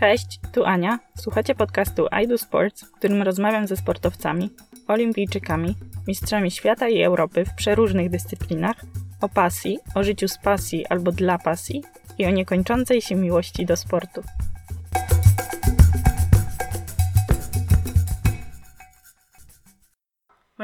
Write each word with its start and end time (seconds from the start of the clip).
Cześć, 0.00 0.40
tu 0.52 0.64
Ania. 0.64 0.98
Słuchacie 1.16 1.54
podcastu 1.54 2.06
I 2.22 2.28
Do 2.28 2.38
Sports, 2.38 2.84
w 2.84 2.92
którym 2.92 3.22
rozmawiam 3.22 3.66
ze 3.66 3.76
sportowcami, 3.76 4.50
olimpijczykami, 4.88 5.74
mistrzami 6.08 6.50
świata 6.50 6.88
i 6.88 7.02
Europy 7.02 7.44
w 7.44 7.54
przeróżnych 7.54 8.10
dyscyplinach, 8.10 8.76
o 9.20 9.28
pasji, 9.28 9.78
o 9.94 10.04
życiu 10.04 10.28
z 10.28 10.38
pasji 10.38 10.86
albo 10.86 11.12
dla 11.12 11.38
pasji 11.38 11.84
i 12.18 12.26
o 12.26 12.30
niekończącej 12.30 13.02
się 13.02 13.14
miłości 13.14 13.66
do 13.66 13.76
sportu. 13.76 14.22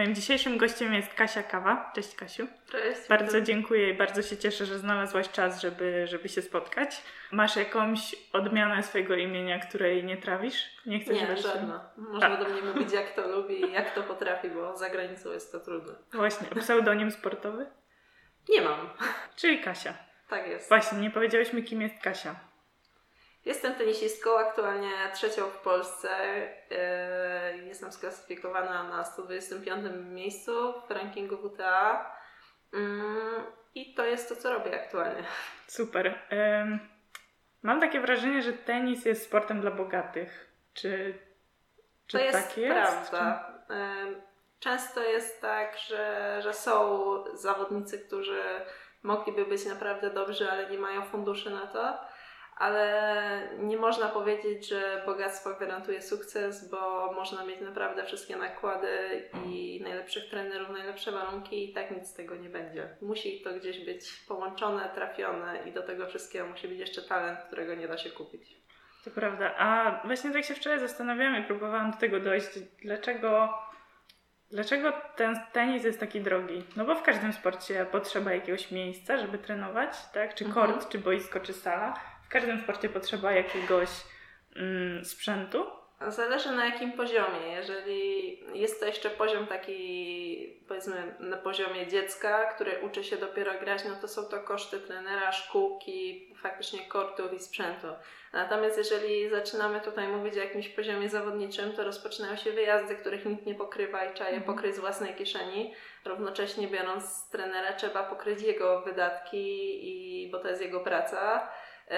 Moim 0.05 0.14
dzisiejszym 0.14 0.59
gościem 0.59 0.95
jest 0.95 1.14
Kasia 1.14 1.43
Kawa. 1.43 1.93
Cześć 1.95 2.14
Kasiu. 2.14 2.46
Cześć. 2.71 3.09
Bardzo 3.09 3.41
dziękuję 3.41 3.91
i 3.91 3.95
bardzo 3.95 4.23
się 4.23 4.36
cieszę, 4.36 4.66
że 4.66 4.79
znalazłaś 4.79 5.30
czas, 5.30 5.61
żeby, 5.61 6.07
żeby 6.07 6.29
się 6.29 6.43
spotkać. 6.43 7.03
Masz 7.32 7.57
jakąś 7.57 8.17
odmianę 8.32 8.82
swojego 8.82 9.14
imienia, 9.14 9.59
której 9.59 10.04
nie 10.04 10.17
trawisz? 10.17 10.64
Nie 10.86 11.00
chcesz 11.00 11.21
Nie, 11.21 11.36
żadna. 11.36 11.90
Można 11.96 12.39
A. 12.39 12.45
do 12.45 12.48
mnie 12.48 12.62
mówić 12.62 12.93
jak 12.93 13.14
to 13.14 13.29
lubi 13.29 13.64
i 13.64 13.72
jak 13.72 13.95
to 13.95 14.03
potrafi, 14.03 14.48
bo 14.48 14.76
za 14.76 14.90
granicą 14.90 15.32
jest 15.32 15.53
to 15.53 15.61
trudne. 15.61 15.93
Właśnie. 16.12 16.46
Pseudonim 16.61 17.11
sportowy? 17.11 17.67
Nie 18.48 18.61
mam. 18.61 18.90
Czyli 19.36 19.61
Kasia. 19.61 19.95
Tak 20.29 20.46
jest. 20.46 20.68
Właśnie, 20.68 20.98
nie 20.98 21.11
powiedziałyśmy 21.11 21.62
kim 21.62 21.82
jest 21.82 22.03
Kasia. 22.03 22.34
Jestem 23.44 23.75
tenisistką, 23.75 24.39
aktualnie 24.39 24.90
trzecią 25.14 25.50
w 25.50 25.58
Polsce. 25.58 26.08
Yy, 27.57 27.67
jestem 27.67 27.93
sklasyfikowana 27.93 28.82
na 28.82 29.04
125 29.04 29.84
miejscu 30.11 30.75
w 30.89 30.90
rankingu 30.90 31.36
WTA. 31.36 32.17
Mm, 32.72 33.42
I 33.75 33.94
to 33.94 34.05
jest 34.05 34.28
to, 34.28 34.36
co 34.36 34.53
robię 34.53 34.75
aktualnie. 34.75 35.25
Super. 35.67 36.19
Mam 37.62 37.80
takie 37.80 38.00
wrażenie, 38.00 38.42
że 38.42 38.53
tenis 38.53 39.05
jest 39.05 39.25
sportem 39.25 39.61
dla 39.61 39.70
bogatych. 39.70 40.51
Czy, 40.75 41.19
czy 42.06 42.19
to 42.19 42.25
jest 42.25 42.48
tak 42.48 42.58
jest? 42.58 42.75
prawda. 43.11 43.53
Często 44.61 45.03
jest 45.03 45.41
tak, 45.41 45.79
że, 45.79 46.36
że 46.42 46.53
są 46.53 46.98
zawodnicy, 47.34 47.98
którzy 47.98 48.42
mogliby 49.03 49.45
być 49.45 49.67
naprawdę 49.67 50.11
dobrzy, 50.11 50.51
ale 50.51 50.70
nie 50.70 50.79
mają 50.79 51.03
funduszy 51.03 51.51
na 51.51 51.67
to 51.67 51.98
ale 52.57 53.49
nie 53.59 53.77
można 53.77 54.09
powiedzieć, 54.09 54.69
że 54.69 55.03
bogactwo 55.07 55.55
gwarantuje 55.55 56.03
sukces, 56.03 56.71
bo 56.71 57.13
można 57.13 57.45
mieć 57.45 57.61
naprawdę 57.61 58.05
wszystkie 58.05 58.37
nakłady 58.37 58.89
i 59.47 59.81
najlepszych 59.83 60.31
trenerów, 60.31 60.71
najlepsze 60.71 61.13
warunki 61.13 61.71
i 61.71 61.73
tak 61.73 61.91
nic 61.91 62.07
z 62.07 62.15
tego 62.15 62.37
nie 62.37 62.49
będzie. 62.49 62.89
Musi 63.03 63.41
to 63.41 63.55
gdzieś 63.55 63.85
być 63.85 64.13
połączone, 64.29 64.91
trafione 64.95 65.59
i 65.69 65.73
do 65.73 65.83
tego 65.83 66.07
wszystkiego 66.07 66.47
musi 66.47 66.69
być 66.69 66.79
jeszcze 66.79 67.03
talent, 67.03 67.39
którego 67.47 67.75
nie 67.75 67.89
da 67.89 67.99
się 67.99 68.11
kupić. 68.11 68.57
To 69.05 69.11
prawda. 69.11 69.55
A 69.59 70.01
właśnie 70.05 70.33
tak 70.33 70.45
się 70.45 70.55
wczoraj 70.55 70.81
zastanawiałam 70.81 71.43
i 71.43 71.45
próbowałam 71.45 71.91
do 71.91 71.97
tego 71.97 72.21
dojść. 72.21 72.49
Dlaczego, 72.83 73.59
dlaczego 74.51 74.93
ten 75.17 75.41
tenis 75.53 75.85
jest 75.85 76.01
taki 76.01 76.21
drogi? 76.21 76.65
No 76.77 76.85
bo 76.85 76.95
w 76.95 77.03
każdym 77.03 77.33
sporcie 77.33 77.87
potrzeba 77.93 78.33
jakiegoś 78.33 78.71
miejsca, 78.71 79.17
żeby 79.17 79.39
trenować, 79.39 79.97
tak? 80.13 80.35
Czy 80.35 80.45
kort, 80.45 80.73
mhm. 80.73 80.91
czy 80.91 80.99
boisko, 80.99 81.41
czy 81.41 81.53
sala 81.53 82.14
każdym 82.35 82.61
sporcie 82.61 82.89
potrzeba 82.89 83.33
jakiegoś 83.33 83.89
mm, 84.57 85.05
sprzętu. 85.05 85.67
Zależy 86.09 86.53
na 86.53 86.67
jakim 86.67 86.93
poziomie. 86.93 87.53
Jeżeli 87.53 88.39
jest 88.59 88.81
to 88.81 88.87
jeszcze 88.87 89.11
poziom 89.11 89.47
taki, 89.47 90.65
powiedzmy, 90.69 91.15
na 91.21 91.37
poziomie 91.37 91.87
dziecka, 91.87 92.55
które 92.55 92.81
uczy 92.81 93.05
się 93.05 93.17
dopiero 93.17 93.61
grać, 93.61 93.85
no 93.89 93.95
to 94.01 94.09
są 94.09 94.25
to 94.25 94.41
koszty 94.41 94.81
trenera, 94.81 95.33
szkółki, 95.33 96.35
faktycznie 96.43 96.79
kortów 96.89 97.33
i 97.33 97.39
sprzętu. 97.39 97.87
Natomiast 98.33 98.79
jeżeli 98.79 99.31
zaczynamy 99.31 99.81
tutaj 99.81 100.09
mówić 100.09 100.35
o 100.37 100.41
jakimś 100.41 100.69
poziomie 100.69 101.09
zawodniczym, 101.09 101.73
to 101.73 101.85
rozpoczynają 101.85 102.37
się 102.37 102.53
wyjazdy, 102.53 102.97
których 102.97 103.27
nikt 103.27 103.47
nie 103.47 103.55
pokrywa 103.55 104.05
i 104.05 104.14
trzeba 104.14 104.31
je 104.31 104.37
mhm. 104.37 104.57
pokryć 104.57 104.77
z 104.77 104.81
własnej 104.81 105.14
kieszeni. 105.14 105.75
Równocześnie 106.05 106.69
biorąc 106.69 107.31
trenera, 107.31 107.73
trzeba 107.73 108.03
pokryć 108.03 108.42
jego 108.42 108.83
wydatki, 108.83 109.79
i, 109.83 110.31
bo 110.31 110.39
to 110.39 110.48
jest 110.48 110.63
jego 110.63 110.81
praca 110.81 111.48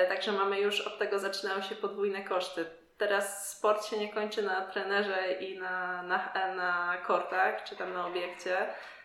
także 0.09 0.33
mamy 0.33 0.61
już 0.61 0.81
od 0.81 0.99
tego 0.99 1.19
zaczynają 1.19 1.63
się 1.63 1.75
podwójne 1.75 2.23
koszty. 2.23 2.67
Teraz 2.99 3.51
sport 3.57 3.87
się 3.87 3.99
nie 3.99 4.13
kończy 4.13 4.43
na 4.43 4.61
trenerze 4.61 5.33
i 5.33 5.59
na, 5.59 6.03
na, 6.03 6.33
na 6.57 6.97
kortach, 7.07 7.65
czy 7.65 7.77
tam 7.77 7.93
na 7.93 8.07
obiekcie. 8.07 8.57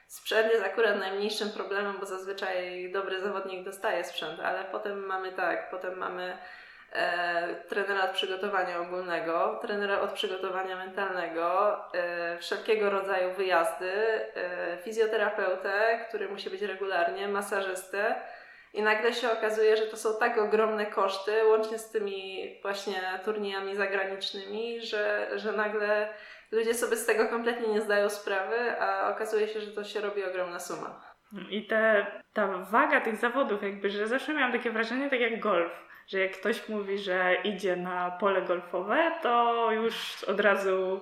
Sprzęt 0.08 0.52
jest 0.52 0.64
akurat 0.66 1.00
najmniejszym 1.00 1.50
problemem, 1.50 2.00
bo 2.00 2.06
zazwyczaj 2.06 2.92
dobry 2.92 3.22
zawodnik 3.22 3.66
dostaje 3.66 4.04
sprzęt, 4.04 4.40
ale 4.40 4.64
potem 4.64 5.06
mamy 5.06 5.32
tak, 5.32 5.70
potem 5.72 5.98
mamy 5.98 6.38
e, 6.92 7.56
trenera 7.56 8.04
od 8.04 8.12
przygotowania 8.12 8.80
ogólnego, 8.80 9.60
trenera 9.62 10.00
od 10.00 10.12
przygotowania 10.12 10.76
mentalnego, 10.76 11.78
e, 11.94 12.38
wszelkiego 12.38 12.90
rodzaju 12.90 13.34
wyjazdy, 13.34 13.92
e, 13.92 14.78
fizjoterapeutę, 14.84 16.06
który 16.10 16.30
musi 16.30 16.50
być 16.50 16.62
regularnie, 16.62 17.28
masażystę 17.28 18.16
i 18.74 18.82
nagle 18.82 19.14
się 19.14 19.32
okazuje, 19.32 19.78
że 19.78 19.86
to 19.86 19.98
są 19.98 20.10
tak 20.20 20.38
ogromne 20.38 20.86
koszty, 20.86 21.46
łącznie 21.46 21.80
z 21.80 21.92
tymi 21.92 22.48
właśnie 22.62 23.20
turniejami 23.26 23.76
zagranicznymi, 23.76 24.82
że, 24.82 25.30
że 25.36 25.52
nagle 25.52 26.14
ludzie 26.52 26.74
sobie 26.74 26.98
z 26.98 27.06
tego 27.06 27.28
kompletnie 27.28 27.68
nie 27.68 27.82
zdają 27.82 28.10
sprawy, 28.10 28.82
a 28.82 29.10
okazuje 29.10 29.48
się, 29.48 29.62
że 29.62 29.72
to 29.72 29.84
się 29.84 30.02
robi 30.02 30.24
ogromna 30.24 30.60
suma. 30.60 31.02
I 31.50 31.68
te, 31.68 32.06
ta 32.34 32.48
waga 32.48 33.02
tych 33.02 33.16
zawodów, 33.16 33.64
jakby, 33.64 33.90
że 33.90 34.08
zawsze 34.08 34.34
miałam 34.34 34.52
takie 34.52 34.72
wrażenie, 34.72 35.10
tak 35.10 35.20
jak 35.20 35.40
golf, 35.40 35.72
że 36.08 36.20
jak 36.20 36.32
ktoś 36.32 36.70
mówi, 36.70 36.98
że 36.98 37.36
idzie 37.44 37.76
na 37.76 38.12
pole 38.12 38.42
golfowe, 38.42 39.12
to 39.22 39.68
już 39.72 40.24
od 40.24 40.40
razu 40.40 41.02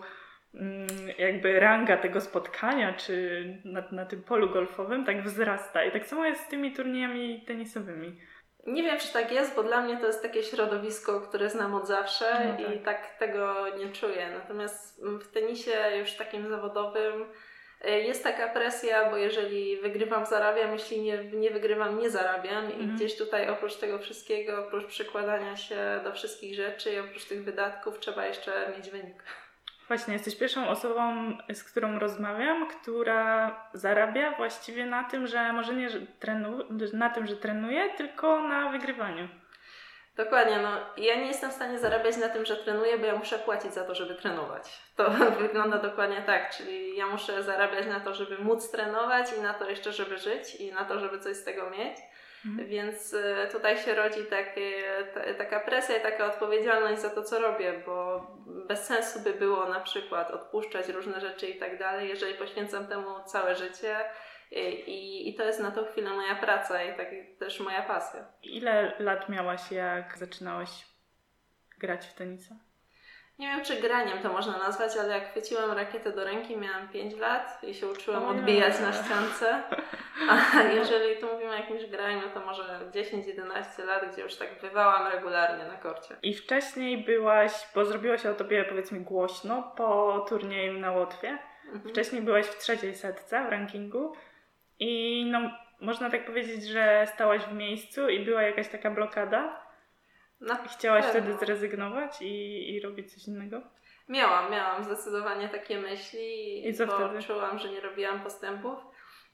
jakby 1.18 1.60
ranga 1.60 1.98
tego 1.98 2.22
spotkania, 2.22 2.94
czy 2.94 3.46
na, 3.66 3.84
na 3.92 4.06
tym 4.06 4.24
polu 4.24 4.50
golfowym 4.50 5.06
tak 5.06 5.24
wzrasta. 5.24 5.84
I 5.84 5.92
tak 5.92 6.06
samo 6.06 6.26
jest 6.26 6.42
z 6.42 6.48
tymi 6.48 6.74
turniejami 6.74 7.44
tenisowymi. 7.48 8.22
Nie 8.68 8.84
wiem, 8.84 9.00
czy 9.00 9.14
tak 9.14 9.32
jest, 9.32 9.56
bo 9.56 9.64
dla 9.64 9.82
mnie 9.82 9.98
to 9.98 10.08
jest 10.08 10.22
takie 10.22 10.44
środowisko, 10.44 11.22
które 11.22 11.50
znam 11.50 11.76
od 11.76 11.88
zawsze 11.88 12.26
no 12.46 12.66
tak. 12.66 12.76
i 12.76 12.80
tak 12.80 13.18
tego 13.20 13.66
nie 13.78 13.92
czuję. 13.92 14.30
Natomiast 14.34 15.06
w 15.06 15.32
tenisie 15.32 15.72
już 16.00 16.14
takim 16.14 16.50
zawodowym 16.50 17.26
y, 17.86 17.90
jest 17.90 18.24
taka 18.24 18.48
presja, 18.48 19.10
bo 19.10 19.18
jeżeli 19.18 19.78
wygrywam, 19.78 20.26
zarabiam, 20.26 20.74
jeśli 20.74 21.02
nie, 21.02 21.24
nie 21.24 21.52
wygrywam, 21.52 22.00
nie 22.00 22.10
zarabiam 22.10 22.70
i 22.72 22.74
mhm. 22.74 22.96
gdzieś 22.96 23.18
tutaj 23.18 23.50
oprócz 23.50 23.76
tego 23.76 24.00
wszystkiego, 24.00 24.66
oprócz 24.68 24.86
przykładania 24.86 25.56
się 25.56 26.00
do 26.04 26.14
wszystkich 26.14 26.56
rzeczy 26.56 26.94
i 26.94 27.00
oprócz 27.00 27.26
tych 27.26 27.44
wydatków 27.44 28.00
trzeba 28.00 28.26
jeszcze 28.26 28.74
mieć 28.78 28.90
wynik. 28.90 29.24
Właśnie, 29.90 30.14
jesteś 30.14 30.36
pierwszą 30.36 30.70
osobą, 30.70 31.38
z 31.54 31.64
którą 31.64 32.00
rozmawiam, 32.00 32.68
która 32.68 33.52
zarabia 33.74 34.32
właściwie 34.38 34.86
na 34.86 35.04
tym, 35.04 35.28
że 35.28 35.54
może 35.54 35.74
nie 35.74 35.90
trenu, 36.20 36.60
na 36.94 37.10
tym, 37.10 37.28
że 37.28 37.36
trenuje, 37.36 37.90
tylko 37.90 38.42
na 38.42 38.70
wygrywaniu. 38.70 39.28
Dokładnie, 40.16 40.58
no 40.58 40.70
ja 40.98 41.16
nie 41.16 41.28
jestem 41.28 41.50
w 41.50 41.54
stanie 41.54 41.80
zarabiać 41.80 42.18
na 42.18 42.30
tym, 42.30 42.46
że 42.46 42.56
trenuję, 42.56 42.98
bo 42.98 43.06
ja 43.06 43.16
muszę 43.16 43.40
płacić 43.40 43.74
za 43.74 43.84
to, 43.84 43.96
żeby 43.96 44.16
trenować. 44.16 44.80
To 44.96 45.12
wygląda 45.42 45.78
dokładnie 45.78 46.22
tak, 46.22 46.56
czyli 46.56 46.98
ja 46.98 47.08
muszę 47.08 47.44
zarabiać 47.44 47.86
na 47.86 48.00
to, 48.00 48.14
żeby 48.14 48.38
móc 48.38 48.72
trenować 48.72 49.34
i 49.38 49.42
na 49.42 49.54
to 49.54 49.70
jeszcze, 49.70 49.94
żeby 49.94 50.18
żyć 50.18 50.56
i 50.56 50.72
na 50.72 50.86
to, 50.86 51.00
żeby 51.00 51.20
coś 51.20 51.36
z 51.36 51.44
tego 51.44 51.70
mieć. 51.70 51.98
Mhm. 52.46 52.68
Więc 52.68 53.14
y, 53.14 53.48
tutaj 53.52 53.78
się 53.78 53.96
rodzi 53.96 54.26
takie, 54.26 54.84
taka 55.38 55.60
presja 55.60 55.98
i 55.98 56.02
taka 56.02 56.26
odpowiedzialność 56.26 57.02
za 57.02 57.10
to, 57.10 57.24
co 57.24 57.40
robię, 57.40 57.84
bo 57.86 58.28
bez 58.68 58.86
sensu 58.86 59.20
by 59.20 59.34
było 59.34 59.66
na 59.66 59.80
przykład 59.80 60.32
odpuszczać 60.32 60.90
różne 60.90 61.22
rzeczy 61.22 61.48
i 61.48 61.60
tak 61.60 61.80
dalej, 61.80 62.10
jeżeli 62.10 62.34
poświęcam 62.34 62.88
temu 62.88 63.24
całe 63.26 63.56
życie. 63.56 63.96
I, 64.52 65.30
I 65.30 65.36
to 65.36 65.44
jest 65.44 65.60
na 65.60 65.72
tą 65.72 65.86
chwilę 65.86 66.10
moja 66.10 66.36
praca 66.36 66.84
i 66.84 66.98
tak 66.98 67.08
też 67.40 67.60
moja 67.60 67.82
pasja. 67.82 68.26
Ile 68.44 68.94
lat 69.00 69.30
miałaś, 69.30 69.72
jak 69.72 70.18
zaczynałaś 70.18 70.70
grać 71.78 72.08
w 72.08 72.14
tenisa? 72.14 72.56
Nie 73.40 73.48
wiem 73.48 73.66
czy 73.66 73.76
graniem 73.76 74.20
to 74.24 74.34
można 74.34 74.58
nazwać, 74.58 74.98
ale 74.98 75.14
jak 75.14 75.30
chwyciłam 75.30 75.72
rakietę 75.72 76.12
do 76.12 76.24
ręki, 76.24 76.58
miałam 76.58 76.88
5 76.88 77.18
lat 77.18 77.64
i 77.64 77.74
się 77.74 77.88
uczyłam 77.88 78.26
odbijać 78.26 78.80
na 78.80 78.94
ściance. 78.94 79.64
A 80.30 80.62
jeżeli 80.64 81.18
tu 81.18 81.34
mówimy 81.34 81.52
o 81.52 81.54
jakimś 81.54 81.86
graniu, 81.86 82.22
to 82.34 82.40
może 82.40 82.64
10-11 82.64 83.86
lat, 83.86 84.14
gdzie 84.14 84.22
już 84.22 84.36
tak 84.36 84.50
bywałam 84.62 85.12
regularnie 85.12 85.66
na 85.66 85.78
korcie. 85.78 86.16
I 86.24 86.34
wcześniej 86.34 86.98
byłaś, 86.98 87.52
bo 87.76 87.86
zrobiło 87.86 88.18
się 88.18 88.30
o 88.30 88.34
tobie 88.34 88.66
powiedzmy 88.70 89.00
głośno 89.00 89.74
po 89.78 90.20
turnieju 90.30 90.80
na 90.80 90.92
Łotwie. 90.92 91.38
Mhm. 91.66 91.90
Wcześniej 91.90 92.22
byłaś 92.22 92.46
w 92.46 92.58
trzeciej 92.58 92.96
setce 92.96 93.46
w 93.46 93.50
rankingu 93.50 94.14
i 94.80 95.26
no 95.32 95.40
można 95.82 96.10
tak 96.10 96.26
powiedzieć, 96.26 96.64
że 96.64 97.08
stałaś 97.14 97.42
w 97.42 97.54
miejscu 97.54 98.10
i 98.10 98.26
była 98.26 98.42
jakaś 98.42 98.68
taka 98.68 98.92
blokada. 98.92 99.69
No, 100.42 100.56
Chciałaś 100.78 101.06
pewno. 101.06 101.22
wtedy 101.22 101.46
zrezygnować 101.46 102.22
i, 102.22 102.70
i 102.70 102.82
robić 102.82 103.14
coś 103.14 103.28
innego? 103.28 103.62
Miałam, 104.10 104.52
miałam 104.52 104.84
zdecydowanie 104.84 105.50
takie 105.50 105.80
myśli, 105.80 106.68
I 106.68 106.74
co 106.74 106.88
bo 106.88 106.96
wtedy? 106.96 107.24
czułam, 107.24 107.60
że 107.60 107.70
nie 107.70 107.82
robiłam 107.82 108.24
postępów. 108.24 108.80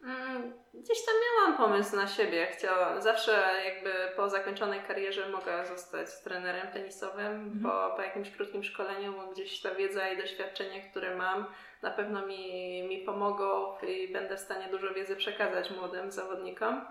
Mm, 0.04 0.54
gdzieś 0.74 1.06
tam 1.06 1.16
miałam 1.26 1.58
pomysł 1.58 1.96
na 1.96 2.08
siebie. 2.08 2.48
Chciałam, 2.52 3.02
zawsze 3.02 3.52
jakby 3.66 3.94
po 4.16 4.30
zakończonej 4.30 4.82
karierze 4.82 5.30
mogę 5.30 5.66
zostać 5.66 6.08
trenerem 6.24 6.68
tenisowym, 6.68 7.26
mhm. 7.26 7.60
bo 7.60 7.96
po 7.96 8.02
jakimś 8.02 8.32
krótkim 8.32 8.64
szkoleniu 8.64 9.14
gdzieś 9.32 9.62
ta 9.62 9.76
wiedza 9.76 10.10
i 10.10 10.18
doświadczenie, 10.18 10.90
które 10.90 11.16
mam, 11.16 11.46
na 11.82 11.92
pewno 11.92 12.26
mi, 12.26 12.84
mi 12.88 12.98
pomogą 12.98 13.78
i 13.88 14.14
będę 14.14 14.38
w 14.38 14.40
stanie 14.40 14.68
dużo 14.68 14.94
wiedzy 14.94 15.16
przekazać 15.16 15.72
młodym 15.72 16.12
zawodnikom. 16.12 16.86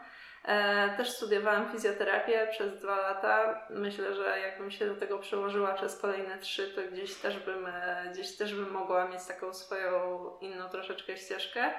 E, 0.44 0.96
też 0.96 1.10
studiowałam 1.10 1.72
fizjoterapię 1.72 2.48
przez 2.50 2.80
dwa 2.80 2.96
lata. 2.96 3.66
Myślę, 3.70 4.14
że 4.14 4.40
jakbym 4.40 4.70
się 4.70 4.86
do 4.86 4.96
tego 4.96 5.18
przyłożyła 5.18 5.74
przez 5.74 5.98
kolejne 5.98 6.38
trzy, 6.38 6.68
to 6.74 6.80
gdzieś 6.92 7.14
też 7.14 7.38
bym, 7.38 7.66
e, 7.66 8.10
gdzieś 8.12 8.36
też 8.36 8.54
bym 8.54 8.70
mogła 8.70 9.08
mieć 9.08 9.26
taką 9.26 9.54
swoją 9.54 10.30
inną 10.40 10.68
troszeczkę 10.68 11.16
ścieżkę. 11.16 11.70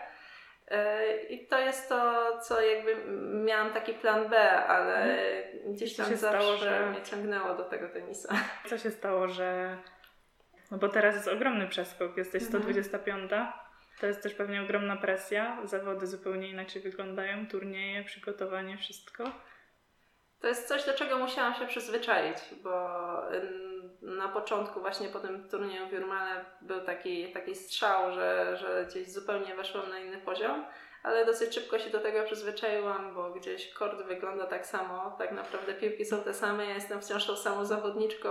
E, 0.68 1.18
I 1.24 1.48
to 1.48 1.60
jest 1.60 1.90
to, 1.90 2.32
co 2.42 2.62
jakby 2.62 2.96
miałam 3.46 3.74
taki 3.74 3.94
plan 3.94 4.30
B, 4.30 4.52
ale 4.52 4.98
mhm. 5.04 5.74
gdzieś 5.74 5.96
tam 5.96 6.06
zawsze 6.06 6.18
stało, 6.18 6.58
że... 6.58 6.86
mnie 6.86 7.02
ciągnęło 7.02 7.56
do 7.56 7.64
tego 7.64 7.90
tenisa. 7.90 8.36
Co 8.70 8.78
się 8.78 8.92
stało, 8.92 9.28
że. 9.28 9.78
No 10.72 10.78
bo 10.78 10.90
teraz 10.90 11.16
jest 11.16 11.28
ogromny 11.28 11.68
przeskok, 11.68 12.18
jesteś 12.18 12.44
125. 12.44 13.24
Mhm. 13.24 13.65
To 14.00 14.07
jest 14.07 14.24
też 14.24 14.33
pewnie 14.33 14.62
ogromna 14.62 14.97
presja. 14.97 15.57
Zawody 15.63 16.07
zupełnie 16.07 16.50
inaczej 16.50 16.81
wyglądają, 16.81 17.47
turnieje, 17.47 18.03
przygotowanie, 18.03 18.77
wszystko. 18.77 19.31
To 20.39 20.47
jest 20.47 20.68
coś, 20.68 20.86
do 20.86 20.94
czego 20.94 21.18
musiałam 21.18 21.56
się 21.56 21.68
przyzwyczaić, 21.68 22.38
bo 22.63 22.89
na 24.01 24.27
początku 24.27 24.80
właśnie 24.81 25.09
po 25.09 25.19
tym 25.19 25.50
turnieju 25.50 25.88
w 25.88 25.92
Jurmale 25.92 26.45
był 26.62 26.81
taki, 26.81 27.33
taki 27.33 27.56
strzał, 27.56 28.13
że, 28.13 28.57
że 28.57 28.86
gdzieś 28.89 29.12
zupełnie 29.12 29.56
weszłam 29.56 29.89
na 29.89 30.00
inny 30.00 30.18
poziom, 30.18 30.65
ale 31.06 31.25
dosyć 31.25 31.56
szybko 31.56 31.80
się 31.80 31.90
do 31.90 32.00
tego 32.00 32.24
przyzwyczaiłam, 32.24 33.16
bo 33.16 33.31
gdzieś 33.31 33.74
kord 33.74 34.02
wygląda 34.02 34.46
tak 34.46 34.66
samo, 34.66 35.16
tak 35.18 35.31
naprawdę 35.31 35.74
piłki 35.74 36.06
są 36.06 36.24
te 36.24 36.34
same, 36.34 36.66
ja 36.66 36.75
jestem 36.75 37.02
wciąż 37.02 37.25
tą 37.25 37.36
samą 37.36 37.66
zawodniczką 37.66 38.30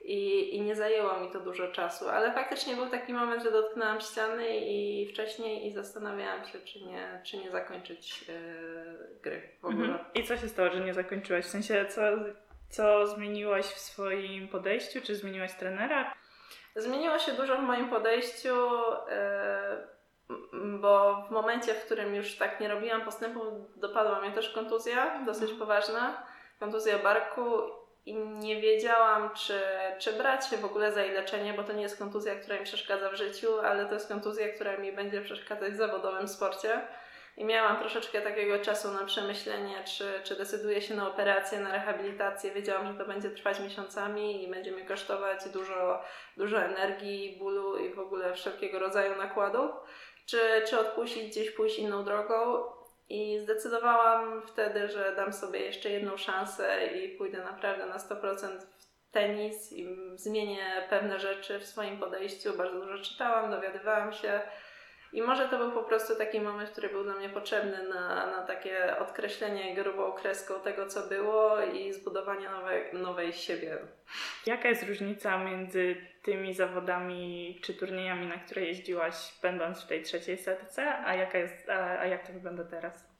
i, 0.00 0.56
i 0.56 0.60
nie 0.60 0.76
zajęło 0.76 1.20
mi 1.20 1.30
to 1.30 1.40
dużo 1.40 1.72
czasu, 1.72 2.08
ale 2.08 2.32
faktycznie 2.32 2.76
był 2.76 2.86
taki 2.86 3.12
moment, 3.12 3.42
że 3.42 3.52
dotknęłam 3.52 4.00
ściany 4.00 4.58
i 4.58 5.06
wcześniej 5.12 5.66
i 5.66 5.72
zastanawiałam 5.72 6.44
się, 6.44 6.58
czy 6.58 6.80
nie, 6.84 7.22
czy 7.24 7.36
nie 7.36 7.50
zakończyć 7.50 8.28
yy, 8.28 8.34
gry 9.22 9.42
w 9.60 9.64
ogóle. 9.64 9.88
Mhm. 9.88 10.04
I 10.14 10.24
co 10.24 10.36
się 10.36 10.48
stało, 10.48 10.70
że 10.70 10.80
nie 10.80 10.94
zakończyłaś? 10.94 11.44
W 11.44 11.48
sensie, 11.48 11.86
co, 11.88 12.02
co 12.70 13.06
zmieniłaś 13.06 13.64
w 13.64 13.78
swoim 13.78 14.48
podejściu? 14.48 15.00
Czy 15.00 15.16
zmieniłaś 15.16 15.54
trenera? 15.54 16.14
Zmieniło 16.76 17.18
się 17.18 17.32
dużo 17.32 17.56
w 17.56 17.62
moim 17.62 17.90
podejściu, 17.90 18.56
yy, 19.08 19.97
bo 20.80 21.24
w 21.28 21.30
momencie, 21.30 21.74
w 21.74 21.84
którym 21.84 22.14
już 22.14 22.36
tak 22.36 22.60
nie 22.60 22.68
robiłam 22.68 23.02
postępu, 23.02 23.40
dopadła 23.76 24.20
mnie 24.20 24.32
też 24.32 24.50
kontuzja, 24.50 25.24
dosyć 25.26 25.50
mhm. 25.50 25.58
poważna, 25.58 26.22
kontuzja 26.60 26.98
barku 26.98 27.42
i 28.06 28.14
nie 28.14 28.60
wiedziałam, 28.60 29.30
czy, 29.34 29.60
czy 29.98 30.12
brać 30.12 30.46
się 30.46 30.56
w 30.56 30.64
ogóle 30.64 30.92
za 30.92 31.02
jej 31.02 31.14
leczenie, 31.14 31.52
bo 31.52 31.64
to 31.64 31.72
nie 31.72 31.82
jest 31.82 31.98
kontuzja, 31.98 32.34
która 32.34 32.58
mi 32.58 32.64
przeszkadza 32.64 33.10
w 33.10 33.14
życiu, 33.14 33.60
ale 33.60 33.86
to 33.86 33.94
jest 33.94 34.08
kontuzja, 34.08 34.48
która 34.48 34.76
mi 34.76 34.92
będzie 34.92 35.20
przeszkadzać 35.20 35.72
w 35.72 35.76
zawodowym 35.76 36.28
sporcie. 36.28 36.80
I 37.36 37.44
miałam 37.44 37.76
troszeczkę 37.76 38.20
takiego 38.20 38.58
czasu 38.58 38.92
na 38.92 39.04
przemyślenie, 39.04 39.84
czy, 39.84 40.20
czy 40.24 40.36
decyduję 40.36 40.82
się 40.82 40.94
na 40.94 41.08
operację, 41.08 41.60
na 41.60 41.72
rehabilitację. 41.72 42.50
Wiedziałam, 42.50 42.92
że 42.92 42.98
to 42.98 43.04
będzie 43.04 43.30
trwać 43.30 43.60
miesiącami 43.60 44.44
i 44.44 44.50
będzie 44.50 44.72
mi 44.72 44.84
kosztować 44.84 45.48
dużo, 45.48 46.02
dużo 46.36 46.62
energii, 46.62 47.36
bólu 47.38 47.76
i 47.76 47.94
w 47.94 47.98
ogóle 47.98 48.34
wszelkiego 48.34 48.78
rodzaju 48.78 49.16
nakładów. 49.16 49.70
Czy, 50.30 50.40
czy 50.68 50.78
odpuścić 50.78 51.30
gdzieś, 51.30 51.50
pójść 51.50 51.78
inną 51.78 52.04
drogą. 52.04 52.64
I 53.08 53.38
zdecydowałam 53.38 54.42
wtedy, 54.46 54.88
że 54.88 55.16
dam 55.16 55.32
sobie 55.32 55.60
jeszcze 55.60 55.90
jedną 55.90 56.16
szansę 56.16 56.86
i 56.86 57.08
pójdę 57.18 57.38
naprawdę 57.38 57.86
na 57.86 57.96
100% 57.96 58.60
w 58.60 59.10
tenis 59.10 59.72
i 59.72 59.96
zmienię 60.14 60.86
pewne 60.90 61.20
rzeczy 61.20 61.58
w 61.58 61.66
swoim 61.66 61.98
podejściu. 61.98 62.56
Bardzo 62.56 62.80
dużo 62.80 63.04
czytałam, 63.04 63.50
dowiadywałam 63.50 64.12
się. 64.12 64.40
I 65.12 65.22
może 65.22 65.48
to 65.48 65.58
był 65.58 65.72
po 65.72 65.82
prostu 65.82 66.16
taki 66.16 66.40
moment, 66.40 66.70
który 66.70 66.88
był 66.88 67.04
dla 67.04 67.14
mnie 67.14 67.28
potrzebny 67.28 67.88
na, 67.88 68.26
na 68.26 68.42
takie 68.46 68.98
odkreślenie 68.98 69.74
grubą 69.74 70.12
kreską 70.12 70.54
tego, 70.60 70.86
co 70.86 71.06
było 71.06 71.60
i 71.62 71.92
zbudowanie 71.92 72.50
nowej, 72.50 72.84
nowej 72.92 73.32
siebie. 73.32 73.78
Jaka 74.46 74.68
jest 74.68 74.82
różnica 74.82 75.44
między 75.44 75.96
tymi 76.22 76.54
zawodami 76.54 77.58
czy 77.62 77.74
turniejami, 77.74 78.26
na 78.26 78.38
które 78.38 78.62
jeździłaś, 78.62 79.14
będąc 79.42 79.84
w 79.84 79.86
tej 79.86 80.02
trzeciej 80.02 80.38
setce, 80.38 80.98
a, 80.98 81.14
jaka 81.14 81.38
jest, 81.38 81.70
a, 81.70 82.00
a 82.00 82.06
jak 82.06 82.26
to 82.26 82.32
wygląda 82.32 82.64
teraz? 82.64 83.17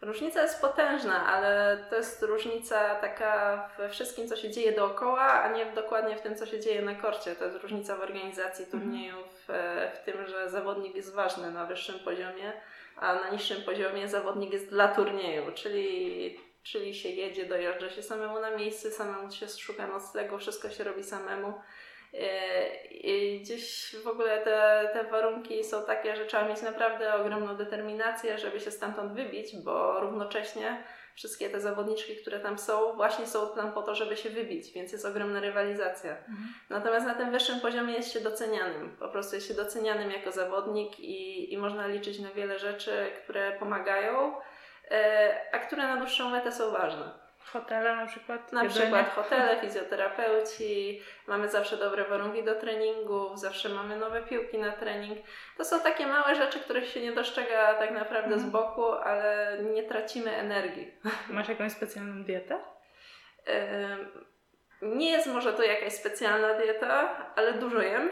Różnica 0.00 0.42
jest 0.42 0.60
potężna, 0.60 1.26
ale 1.26 1.78
to 1.90 1.96
jest 1.96 2.22
różnica 2.22 2.94
taka 2.94 3.68
we 3.78 3.88
wszystkim, 3.88 4.28
co 4.28 4.36
się 4.36 4.50
dzieje 4.50 4.72
dookoła, 4.72 5.22
a 5.22 5.52
nie 5.52 5.66
dokładnie 5.66 6.16
w 6.16 6.20
tym, 6.20 6.36
co 6.36 6.46
się 6.46 6.60
dzieje 6.60 6.82
na 6.82 6.94
korcie. 6.94 7.34
To 7.34 7.44
jest 7.44 7.56
różnica 7.62 7.96
w 7.96 8.00
organizacji 8.00 8.64
mhm. 8.64 8.82
turniejów, 8.82 9.50
e, 9.50 9.92
w 9.94 10.04
tym, 10.04 10.26
że 10.26 10.50
zawodnik 10.50 10.94
jest 10.96 11.14
ważny 11.14 11.50
na 11.50 11.66
wyższym 11.66 11.98
poziomie, 11.98 12.52
a 12.96 13.14
na 13.14 13.30
niższym 13.30 13.62
poziomie 13.62 14.08
zawodnik 14.08 14.52
jest 14.52 14.68
dla 14.70 14.88
turnieju, 14.88 15.52
czyli, 15.54 16.40
czyli 16.62 16.94
się 16.94 17.08
jedzie, 17.08 17.46
dojeżdża 17.46 17.90
się 17.90 18.02
samemu 18.02 18.40
na 18.40 18.50
miejsce, 18.50 18.90
samemu 18.90 19.32
się 19.32 19.48
szuka 19.48 19.86
noclegu, 19.86 20.38
wszystko 20.38 20.70
się 20.70 20.84
robi 20.84 21.04
samemu. 21.04 21.54
I 22.90 23.40
gdzieś 23.40 23.96
w 24.04 24.06
ogóle 24.06 24.38
te, 24.38 24.88
te 24.92 25.04
warunki 25.04 25.64
są 25.64 25.84
takie, 25.84 26.16
że 26.16 26.26
trzeba 26.26 26.48
mieć 26.48 26.62
naprawdę 26.62 27.14
ogromną 27.14 27.56
determinację, 27.56 28.38
żeby 28.38 28.60
się 28.60 28.70
stamtąd 28.70 29.12
wybić, 29.12 29.56
bo 29.64 30.00
równocześnie 30.00 30.84
wszystkie 31.16 31.50
te 31.50 31.60
zawodniczki, 31.60 32.16
które 32.16 32.40
tam 32.40 32.58
są, 32.58 32.92
właśnie 32.96 33.26
są 33.26 33.54
tam 33.54 33.72
po 33.72 33.82
to, 33.82 33.94
żeby 33.94 34.16
się 34.16 34.30
wybić, 34.30 34.72
więc 34.72 34.92
jest 34.92 35.04
ogromna 35.04 35.40
rywalizacja. 35.40 36.10
Mhm. 36.10 36.54
Natomiast 36.70 37.06
na 37.06 37.14
tym 37.14 37.30
wyższym 37.30 37.60
poziomie 37.60 37.94
jest 37.94 38.12
się 38.12 38.20
docenianym. 38.20 38.96
Po 39.00 39.08
prostu 39.08 39.34
jest 39.34 39.48
się 39.48 39.54
docenianym 39.54 40.10
jako 40.10 40.32
zawodnik 40.32 41.00
i, 41.00 41.52
i 41.52 41.58
można 41.58 41.86
liczyć 41.86 42.18
na 42.18 42.30
wiele 42.30 42.58
rzeczy, 42.58 43.10
które 43.22 43.52
pomagają, 43.52 44.34
e, 44.90 45.40
a 45.52 45.58
które 45.58 45.82
na 45.82 45.96
dłuższą 45.96 46.30
metę 46.30 46.52
są 46.52 46.70
ważne. 46.70 47.25
Hotele 47.52 47.96
na 47.96 48.06
przykład? 48.06 48.52
Na 48.52 48.68
przykład 48.68 49.10
hotele, 49.16 49.60
fizjoterapeuci, 49.60 51.02
mamy 51.26 51.48
zawsze 51.48 51.76
dobre 51.76 52.04
warunki 52.04 52.44
do 52.44 52.54
treningów, 52.54 53.40
zawsze 53.40 53.68
mamy 53.68 53.96
nowe 53.96 54.22
piłki 54.22 54.58
na 54.58 54.72
trening. 54.72 55.18
To 55.56 55.64
są 55.64 55.80
takie 55.80 56.06
małe 56.06 56.34
rzeczy, 56.34 56.60
których 56.60 56.88
się 56.88 57.00
nie 57.00 57.12
dostrzega 57.12 57.74
tak 57.74 57.90
naprawdę 57.90 58.38
z 58.38 58.44
mhm. 58.44 58.50
boku, 58.50 58.92
ale 58.92 59.58
nie 59.74 59.82
tracimy 59.82 60.36
energii. 60.36 60.94
Masz 61.30 61.48
jakąś 61.48 61.72
specjalną 61.72 62.24
dietę? 62.24 62.58
Nie 64.82 65.10
jest 65.10 65.26
może 65.26 65.52
to 65.52 65.62
jakaś 65.62 65.92
specjalna 65.92 66.54
dieta, 66.54 67.26
ale 67.36 67.52
dużo 67.52 67.82
jem. 67.82 68.10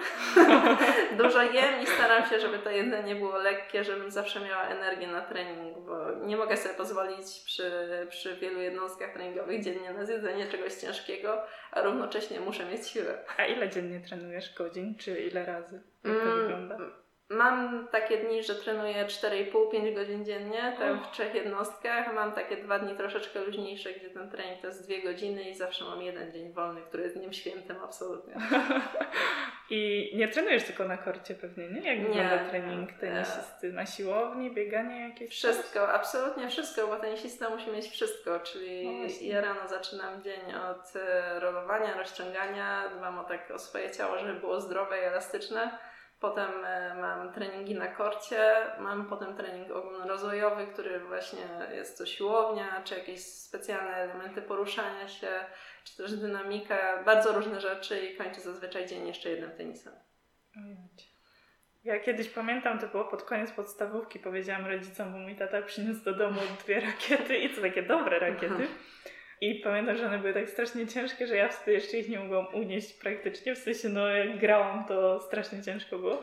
dużo 1.22 1.42
jem 1.42 1.82
i 1.82 1.86
staram 1.86 2.26
się, 2.26 2.40
żeby 2.40 2.58
to 2.58 2.70
jedzenie 2.70 3.14
było 3.14 3.38
lekkie, 3.38 3.84
żebym 3.84 4.10
zawsze 4.10 4.40
miała 4.40 4.62
energię 4.62 5.06
na 5.06 5.20
trening, 5.20 5.78
bo 5.78 6.10
nie 6.10 6.36
mogę 6.36 6.56
sobie 6.56 6.74
pozwolić 6.74 7.26
przy, 7.46 7.70
przy 8.10 8.36
wielu 8.36 8.60
jednostkach 8.60 9.12
treningowych 9.12 9.64
dziennie 9.64 9.92
na 9.92 10.04
zjedzenie 10.04 10.46
czegoś 10.46 10.74
ciężkiego, 10.74 11.42
a 11.72 11.82
równocześnie 11.82 12.40
muszę 12.40 12.64
mieć 12.64 12.88
siłę. 12.88 13.18
A 13.36 13.46
ile 13.46 13.68
dziennie 13.68 14.00
trenujesz 14.00 14.54
godzin, 14.54 14.94
czy 14.98 15.20
ile 15.20 15.46
razy? 15.46 15.82
Jak 16.04 16.14
to 16.14 16.22
mm, 16.22 16.40
wygląda? 16.40 17.03
Mam 17.30 17.88
takie 17.88 18.18
dni, 18.18 18.42
że 18.42 18.54
trenuję 18.54 19.04
4,5-5 19.04 19.94
godzin 19.94 20.24
dziennie, 20.24 20.76
tam 20.78 21.04
w 21.04 21.10
trzech 21.10 21.34
jednostkach. 21.34 22.14
Mam 22.14 22.32
takie 22.32 22.56
dwa 22.56 22.78
dni 22.78 22.96
troszeczkę 22.96 23.40
luźniejsze, 23.40 23.92
gdzie 23.92 24.10
ten 24.10 24.30
trening 24.30 24.60
to 24.60 24.66
jest 24.66 24.84
dwie 24.84 25.02
godziny 25.02 25.50
i 25.50 25.54
zawsze 25.54 25.84
mam 25.84 26.02
jeden 26.02 26.32
dzień 26.32 26.52
wolny, 26.52 26.80
który 26.80 27.02
jest 27.02 27.18
dniem 27.18 27.32
świętym 27.32 27.76
absolutnie. 27.84 28.34
I 29.70 30.12
nie 30.14 30.28
trenujesz 30.28 30.64
tylko 30.64 30.84
na 30.84 30.96
korcie 30.96 31.34
pewnie, 31.34 31.68
nie? 31.68 31.94
Jak 31.94 32.06
wygląda 32.06 32.38
trening 32.50 32.92
tenisisty? 32.92 33.72
Na 33.72 33.86
siłowni, 33.86 34.50
bieganie 34.50 35.08
jakieś? 35.08 35.30
Wszystko, 35.30 35.86
coś? 35.86 35.94
absolutnie 35.94 36.48
wszystko, 36.48 36.86
bo 36.86 36.96
tenisista 36.96 37.50
musi 37.50 37.70
mieć 37.70 37.88
wszystko, 37.88 38.40
czyli 38.40 39.00
no 39.00 39.06
ja 39.20 39.40
rano 39.40 39.68
zaczynam 39.68 40.22
dzień 40.22 40.54
od 40.70 40.96
e, 40.96 41.40
rolowania, 41.40 41.98
rozciągania, 41.98 42.90
dbam 42.96 43.18
o, 43.18 43.24
tak, 43.24 43.50
o 43.50 43.58
swoje 43.58 43.90
ciało, 43.90 44.18
żeby 44.18 44.40
było 44.40 44.60
zdrowe 44.60 45.00
i 45.00 45.04
elastyczne 45.04 45.78
Potem 46.24 46.64
e, 46.64 46.94
mam 46.94 47.32
treningi 47.32 47.74
na 47.74 47.88
korcie, 47.88 48.54
mam 48.78 49.06
potem 49.08 49.36
trening 49.36 49.70
ogólnorozwojowy, 49.70 50.66
który 50.66 51.00
właśnie 51.00 51.42
jest 51.72 51.98
to 51.98 52.06
siłownia, 52.06 52.82
czy 52.84 52.94
jakieś 52.94 53.26
specjalne 53.26 53.90
elementy 53.90 54.42
poruszania 54.42 55.08
się, 55.08 55.28
czy 55.84 55.96
też 55.96 56.16
dynamika, 56.16 57.02
bardzo 57.02 57.32
różne 57.32 57.60
rzeczy 57.60 58.00
i 58.00 58.16
kończę 58.16 58.40
zazwyczaj 58.40 58.86
dzień 58.86 59.06
jeszcze 59.06 59.30
jednym 59.30 59.50
tenisem. 59.50 59.92
Ja 61.84 62.00
kiedyś 62.00 62.28
pamiętam, 62.28 62.78
to 62.78 62.86
było 62.88 63.04
pod 63.04 63.22
koniec 63.22 63.52
podstawówki, 63.52 64.18
powiedziałam 64.18 64.66
rodzicom, 64.66 65.12
bo 65.12 65.18
mój 65.18 65.36
tata 65.36 65.62
przyniósł 65.62 66.04
do 66.04 66.14
domu 66.14 66.40
dwie 66.64 66.80
rakiety 66.80 67.36
i 67.36 67.54
to 67.54 67.60
takie 67.60 67.82
dobre 67.82 68.18
rakiety. 68.18 68.68
I 69.40 69.54
pamiętam, 69.54 69.96
że 69.96 70.06
one 70.06 70.18
były 70.18 70.34
tak 70.34 70.50
strasznie 70.50 70.86
ciężkie, 70.86 71.26
że 71.26 71.36
ja 71.36 71.48
wtedy 71.48 71.72
jeszcze 71.72 71.98
ich 71.98 72.08
nie 72.08 72.18
mogłam 72.18 72.46
unieść 72.54 72.92
praktycznie. 72.92 73.54
W 73.54 73.58
sensie, 73.58 73.88
no 73.88 74.08
jak 74.08 74.38
grałam, 74.38 74.84
to 74.84 75.20
strasznie 75.20 75.62
ciężko 75.62 75.98
było. 75.98 76.22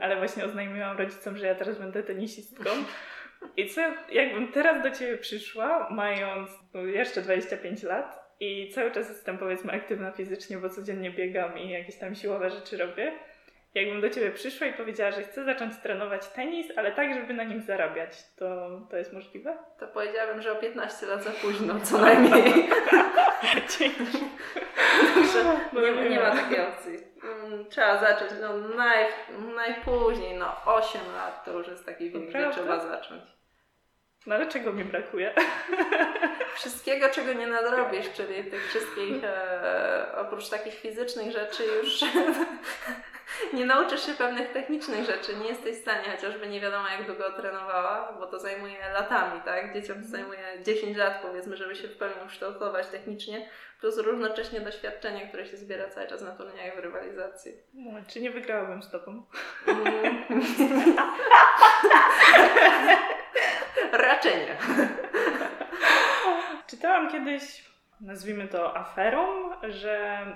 Ale 0.00 0.16
właśnie 0.16 0.44
oznajmiłam 0.44 0.98
rodzicom, 0.98 1.36
że 1.36 1.46
ja 1.46 1.54
teraz 1.54 1.78
będę 1.78 2.02
tenisistką. 2.02 2.70
I 3.56 3.68
co, 3.68 3.80
jakbym 4.12 4.52
teraz 4.52 4.82
do 4.82 4.90
Ciebie 4.90 5.18
przyszła, 5.18 5.88
mając 5.90 6.50
jeszcze 6.94 7.22
25 7.22 7.82
lat 7.82 8.22
i 8.40 8.70
cały 8.74 8.90
czas 8.90 9.08
jestem 9.08 9.38
powiedzmy 9.38 9.72
aktywna 9.72 10.12
fizycznie, 10.12 10.58
bo 10.58 10.68
codziennie 10.68 11.10
biegam 11.10 11.58
i 11.58 11.70
jakieś 11.70 11.96
tam 11.96 12.14
siłowe 12.14 12.50
rzeczy 12.50 12.76
robię, 12.76 13.12
jakbym 13.74 14.00
do 14.00 14.10
Ciebie 14.10 14.30
przyszła 14.30 14.66
i 14.66 14.72
powiedziała, 14.72 15.10
że 15.10 15.22
chcę 15.22 15.44
zacząć 15.44 15.76
trenować 15.76 16.28
tenis, 16.28 16.66
ale 16.76 16.92
tak, 16.92 17.14
żeby 17.14 17.34
na 17.34 17.44
nim 17.44 17.60
zarabiać, 17.60 18.34
to, 18.36 18.80
to 18.90 18.96
jest 18.96 19.12
możliwe? 19.12 19.56
To 19.78 19.88
powiedziałabym, 19.88 20.42
że 20.42 20.52
o 20.52 20.56
15 20.56 21.06
lat 21.06 21.24
za 21.24 21.30
późno, 21.30 21.80
co 21.80 21.98
najmniej. 21.98 22.44
Dzięki. 23.78 24.18
nie, 25.74 26.08
nie 26.10 26.20
ma 26.20 26.30
takiej 26.30 26.60
opcji. 26.60 26.98
Mm, 27.24 27.64
trzeba 27.68 28.00
zacząć, 28.00 28.30
no 28.40 28.58
naj, 28.58 29.06
najpóźniej, 29.56 30.38
no 30.38 30.56
8 30.66 31.00
lat 31.14 31.44
to 31.44 31.58
już 31.58 31.68
jest 31.68 31.86
taki 31.86 32.10
wiek, 32.10 32.28
gdzie 32.28 32.50
trzeba 32.52 32.80
zacząć. 32.80 33.22
No 34.26 34.34
ale 34.34 34.46
czego 34.46 34.72
mi 34.72 34.84
brakuje? 34.84 35.34
Wszystkiego, 36.54 37.08
czego 37.08 37.32
nie 37.32 37.46
nadrobisz, 37.46 38.12
czyli 38.12 38.50
tych 38.50 38.68
wszystkich, 38.68 39.24
e, 39.24 40.06
oprócz 40.16 40.48
takich 40.48 40.74
fizycznych 40.74 41.32
rzeczy 41.32 41.62
już 41.82 42.00
nie 43.52 43.66
nauczysz 43.66 44.06
się 44.06 44.14
pewnych 44.14 44.52
technicznych 44.52 45.04
rzeczy, 45.04 45.36
nie 45.36 45.48
jesteś 45.48 45.76
w 45.76 45.80
stanie, 45.80 46.04
chociażby 46.16 46.46
nie 46.46 46.60
wiadomo 46.60 46.88
jak 46.88 47.06
długo 47.06 47.32
trenowała, 47.32 48.12
bo 48.20 48.26
to 48.26 48.38
zajmuje 48.38 48.76
latami, 48.92 49.40
tak? 49.44 49.74
Dzieciom 49.74 50.02
to 50.02 50.08
zajmuje 50.08 50.62
10 50.64 50.96
lat 50.96 51.22
powiedzmy, 51.22 51.56
żeby 51.56 51.76
się 51.76 51.88
w 51.88 51.96
pełni 51.96 52.14
ukształtować 52.24 52.86
technicznie, 52.86 53.48
plus 53.80 53.98
równocześnie 53.98 54.60
doświadczenie, 54.60 55.28
które 55.28 55.46
się 55.46 55.56
zbiera 55.56 55.88
cały 55.88 56.06
czas 56.06 56.22
na 56.22 56.30
turniejach 56.30 56.76
w 56.76 56.78
rywalizacji. 56.78 57.52
No, 57.74 58.00
czy 58.08 58.20
nie 58.20 58.30
wygrałabym 58.30 58.82
z 58.82 58.90
tobą? 58.90 59.22
Raczej 63.92 64.36
nie. 64.36 64.56
Czytałam 66.70 67.12
kiedyś, 67.12 67.64
nazwijmy 68.00 68.48
to 68.48 68.76
aferą, 68.76 69.50
że 69.68 70.26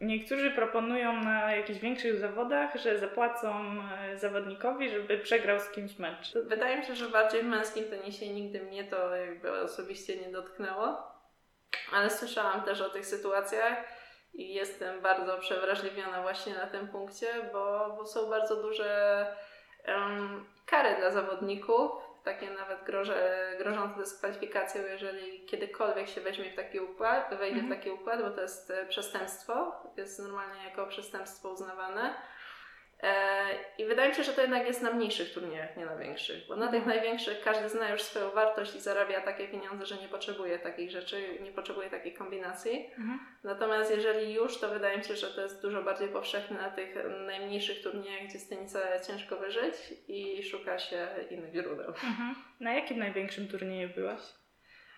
niektórzy 0.00 0.50
proponują 0.50 1.12
na 1.12 1.56
jakichś 1.56 1.80
większych 1.80 2.18
zawodach, 2.18 2.76
że 2.76 2.98
zapłacą 2.98 3.76
e, 3.92 4.18
zawodnikowi, 4.18 4.90
żeby 4.90 5.18
przegrał 5.18 5.60
z 5.60 5.70
kimś 5.70 5.98
mecz. 5.98 6.34
Wydaje 6.34 6.76
mi 6.76 6.84
się, 6.84 6.94
że 6.94 7.08
bardziej 7.08 7.42
w 7.42 7.46
męskim 7.46 7.84
tenisie 7.84 8.28
nigdy 8.28 8.60
mnie 8.60 8.84
to 8.84 9.16
jakby 9.16 9.60
osobiście 9.60 10.16
nie 10.16 10.32
dotknęło, 10.32 11.12
ale 11.92 12.10
słyszałam 12.10 12.62
też 12.62 12.80
o 12.80 12.90
tych 12.90 13.06
sytuacjach 13.06 13.84
i 14.34 14.54
jestem 14.54 15.00
bardzo 15.00 15.38
przewrażliwiona 15.38 16.22
właśnie 16.22 16.54
na 16.54 16.66
tym 16.66 16.88
punkcie, 16.88 17.26
bo, 17.52 17.94
bo 17.96 18.06
są 18.06 18.30
bardzo 18.30 18.62
duże 18.62 19.26
um, 19.88 20.44
kary 20.66 20.96
dla 20.96 21.10
zawodników 21.10 22.07
takie 22.28 22.50
nawet 22.50 22.84
groże, 22.84 23.52
grożące 23.58 24.00
dyskwalifikacją, 24.00 24.82
jeżeli 24.82 25.46
kiedykolwiek 25.46 26.08
się 26.08 26.20
weźmie 26.20 26.50
w 26.50 26.56
taki 26.56 26.80
układ, 26.80 27.34
wejdzie 27.38 27.60
w 27.60 27.64
mhm. 27.64 27.80
taki 27.80 27.90
układ, 27.90 28.22
bo 28.22 28.30
to 28.30 28.40
jest 28.40 28.70
e, 28.70 28.86
przestępstwo, 28.86 29.82
jest 29.96 30.18
normalnie 30.18 30.64
jako 30.64 30.86
przestępstwo 30.86 31.48
uznawane. 31.48 32.14
E, 33.02 33.46
I 33.78 33.86
wydaje 33.86 34.08
mi 34.08 34.14
się, 34.14 34.24
że 34.24 34.32
to 34.32 34.40
jednak 34.40 34.66
jest 34.66 34.82
na 34.82 34.92
mniejszych 34.92 35.34
turniejach, 35.34 35.76
nie 35.76 35.86
na 35.86 35.96
większych, 35.96 36.46
bo 36.48 36.56
na 36.56 36.66
tych 36.66 36.82
mhm. 36.82 36.96
największych 36.96 37.40
każdy 37.40 37.68
zna 37.68 37.90
już 37.90 38.02
swoją 38.02 38.30
wartość 38.30 38.74
i 38.74 38.80
zarabia 38.80 39.20
takie 39.20 39.48
pieniądze, 39.48 39.86
że 39.86 39.96
nie 39.96 40.08
potrzebuje 40.08 40.58
takich 40.58 40.90
rzeczy, 40.90 41.38
nie 41.40 41.52
potrzebuje 41.52 41.90
takiej 41.90 42.14
kombinacji. 42.14 42.86
Mhm. 42.86 43.18
Natomiast 43.44 43.90
jeżeli 43.90 44.34
już, 44.34 44.58
to 44.58 44.68
wydaje 44.68 44.98
mi 44.98 45.04
się, 45.04 45.16
że 45.16 45.26
to 45.26 45.40
jest 45.40 45.62
dużo 45.62 45.82
bardziej 45.82 46.08
powszechne 46.08 46.56
na 46.56 46.70
tych 46.70 46.94
najmniejszych 47.26 47.82
turniejach, 47.82 48.28
gdzie 48.28 48.38
z 48.38 48.48
tenisa 48.48 49.00
ciężko 49.06 49.36
wyżyć 49.36 49.74
i 50.08 50.42
szuka 50.42 50.78
się 50.78 51.08
innych 51.30 51.54
źródeł. 51.54 51.88
Mhm. 51.88 52.34
Na 52.60 52.74
jakim 52.74 52.98
największym 52.98 53.48
turnieju 53.48 53.88
byłaś? 53.94 54.20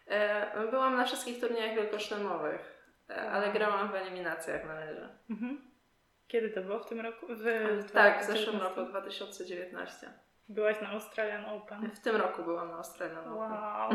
E, 0.06 0.66
byłam 0.70 0.96
na 0.96 1.04
wszystkich 1.04 1.40
turniejach 1.40 1.74
wielkoszlemowych, 1.74 2.84
e, 3.10 3.30
ale 3.30 3.52
grałam 3.52 3.92
w 3.92 3.94
eliminacjach 3.94 4.64
na 4.64 4.74
razie. 4.74 5.08
Mhm. 5.30 5.69
Kiedy 6.30 6.50
to 6.50 6.60
było? 6.60 6.78
W 6.78 6.86
tym 6.86 7.00
roku? 7.00 7.26
W, 7.28 7.44
tak, 7.92 8.22
w 8.22 8.26
zeszłym 8.26 8.60
roku, 8.60 8.82
2019. 8.82 10.06
Byłaś 10.48 10.80
na 10.80 10.88
Australian 10.88 11.44
Open? 11.44 11.90
W 11.90 12.00
tym 12.00 12.16
roku 12.16 12.42
byłam 12.42 12.68
na 12.68 12.76
Australian 12.76 13.18
Open. 13.18 13.36
Wow. 13.36 13.90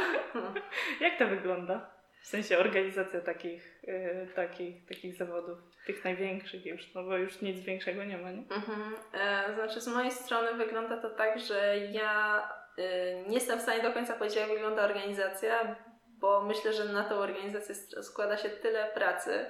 Jak 1.00 1.18
to 1.18 1.26
wygląda? 1.26 1.90
W 2.22 2.26
sensie 2.26 2.58
organizacja 2.58 3.20
takich, 3.20 3.82
yy, 3.82 4.28
takich, 4.36 4.86
takich 4.86 5.14
zawodów, 5.14 5.58
tych 5.86 6.04
największych 6.04 6.66
już, 6.66 6.94
no 6.94 7.04
bo 7.04 7.16
już 7.16 7.40
nic 7.40 7.60
większego 7.60 8.04
nie 8.04 8.18
ma, 8.18 8.30
nie? 8.30 8.42
Mhm. 8.50 8.94
E, 9.14 9.54
znaczy 9.54 9.80
z 9.80 9.88
mojej 9.88 10.10
strony 10.10 10.54
wygląda 10.54 10.96
to 10.96 11.10
tak, 11.10 11.38
że 11.38 11.78
ja 11.78 12.42
y, 12.78 12.82
nie 13.28 13.34
jestem 13.34 13.58
w 13.58 13.62
stanie 13.62 13.82
do 13.82 13.92
końca 13.92 14.14
powiedzieć, 14.14 14.38
jak 14.38 14.48
wygląda 14.48 14.84
organizacja, 14.84 15.76
bo 16.06 16.44
myślę, 16.44 16.72
że 16.72 16.84
na 16.84 17.04
tą 17.04 17.14
organizację 17.14 17.74
składa 18.02 18.36
się 18.36 18.48
tyle 18.48 18.90
pracy, 18.94 19.46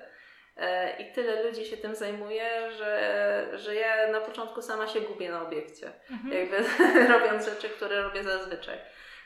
i 0.99 1.13
tyle 1.13 1.43
ludzi 1.43 1.67
się 1.67 1.77
tym 1.77 1.95
zajmuje, 1.95 2.71
że, 2.71 3.49
że 3.55 3.75
ja 3.75 4.13
na 4.13 4.21
początku 4.21 4.63
sama 4.63 4.87
się 4.87 5.01
gubię 5.01 5.31
na 5.31 5.43
obiekcie, 5.43 5.93
mhm. 6.11 6.35
jakby 6.35 6.57
robiąc 7.15 7.45
rzeczy, 7.45 7.69
które 7.69 8.03
robię 8.03 8.23
zazwyczaj. 8.23 8.79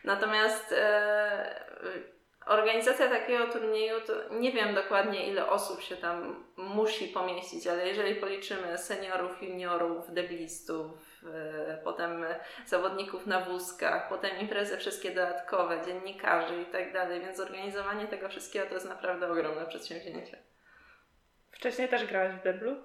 Natomiast 0.04 0.72
e, 0.72 1.64
organizacja 2.46 3.08
takiego 3.08 3.46
turnieju, 3.46 4.00
to 4.00 4.12
nie 4.34 4.52
wiem 4.52 4.74
dokładnie 4.74 5.26
ile 5.28 5.48
osób 5.48 5.82
się 5.82 5.96
tam 5.96 6.44
musi 6.56 7.08
pomieścić, 7.08 7.66
ale 7.66 7.88
jeżeli 7.88 8.14
policzymy 8.14 8.78
seniorów, 8.78 9.42
juniorów, 9.42 10.14
deblistów, 10.14 11.22
e, 11.34 11.78
potem 11.84 12.24
zawodników 12.66 13.26
na 13.26 13.40
wózkach, 13.40 14.08
potem 14.08 14.38
imprezy 14.38 14.78
wszystkie 14.78 15.10
dodatkowe, 15.10 15.80
dziennikarzy 15.86 16.62
i 16.62 16.66
tak 16.66 16.92
dalej, 16.92 17.20
więc 17.20 17.36
zorganizowanie 17.36 18.06
tego 18.06 18.28
wszystkiego 18.28 18.66
to 18.66 18.74
jest 18.74 18.88
naprawdę 18.88 19.32
ogromne 19.32 19.66
przedsięwzięcie. 19.66 20.51
Wcześniej 21.62 21.88
też 21.88 22.06
grałaś 22.06 22.32
w 22.32 22.42
deblu? 22.42 22.76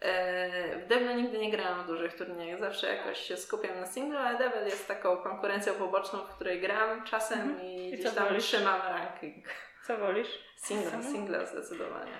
E, 0.00 0.78
w 0.78 0.86
deblu 0.86 1.14
nigdy 1.14 1.38
nie 1.38 1.50
grałam 1.50 1.84
w 1.84 1.86
dużych 1.86 2.14
turniejach, 2.14 2.60
zawsze 2.60 2.94
jakoś 2.96 3.18
się 3.18 3.36
skupiam 3.36 3.80
na 3.80 3.86
singlu, 3.86 4.18
ale 4.18 4.38
debel 4.38 4.64
jest 4.64 4.88
taką 4.88 5.16
konkurencją 5.16 5.74
poboczną, 5.74 6.18
w 6.18 6.34
której 6.34 6.60
gram 6.60 7.04
czasem 7.04 7.40
mhm. 7.40 7.66
i, 7.66 7.88
I 7.88 7.92
gdzieś 7.92 8.14
tam 8.14 8.28
wolisz? 8.28 8.44
trzymam 8.44 8.80
ranking. 8.80 9.44
Co 9.86 9.98
wolisz? 9.98 10.28
Single, 10.56 11.02
single 11.02 11.46
zdecydowanie. 11.46 12.12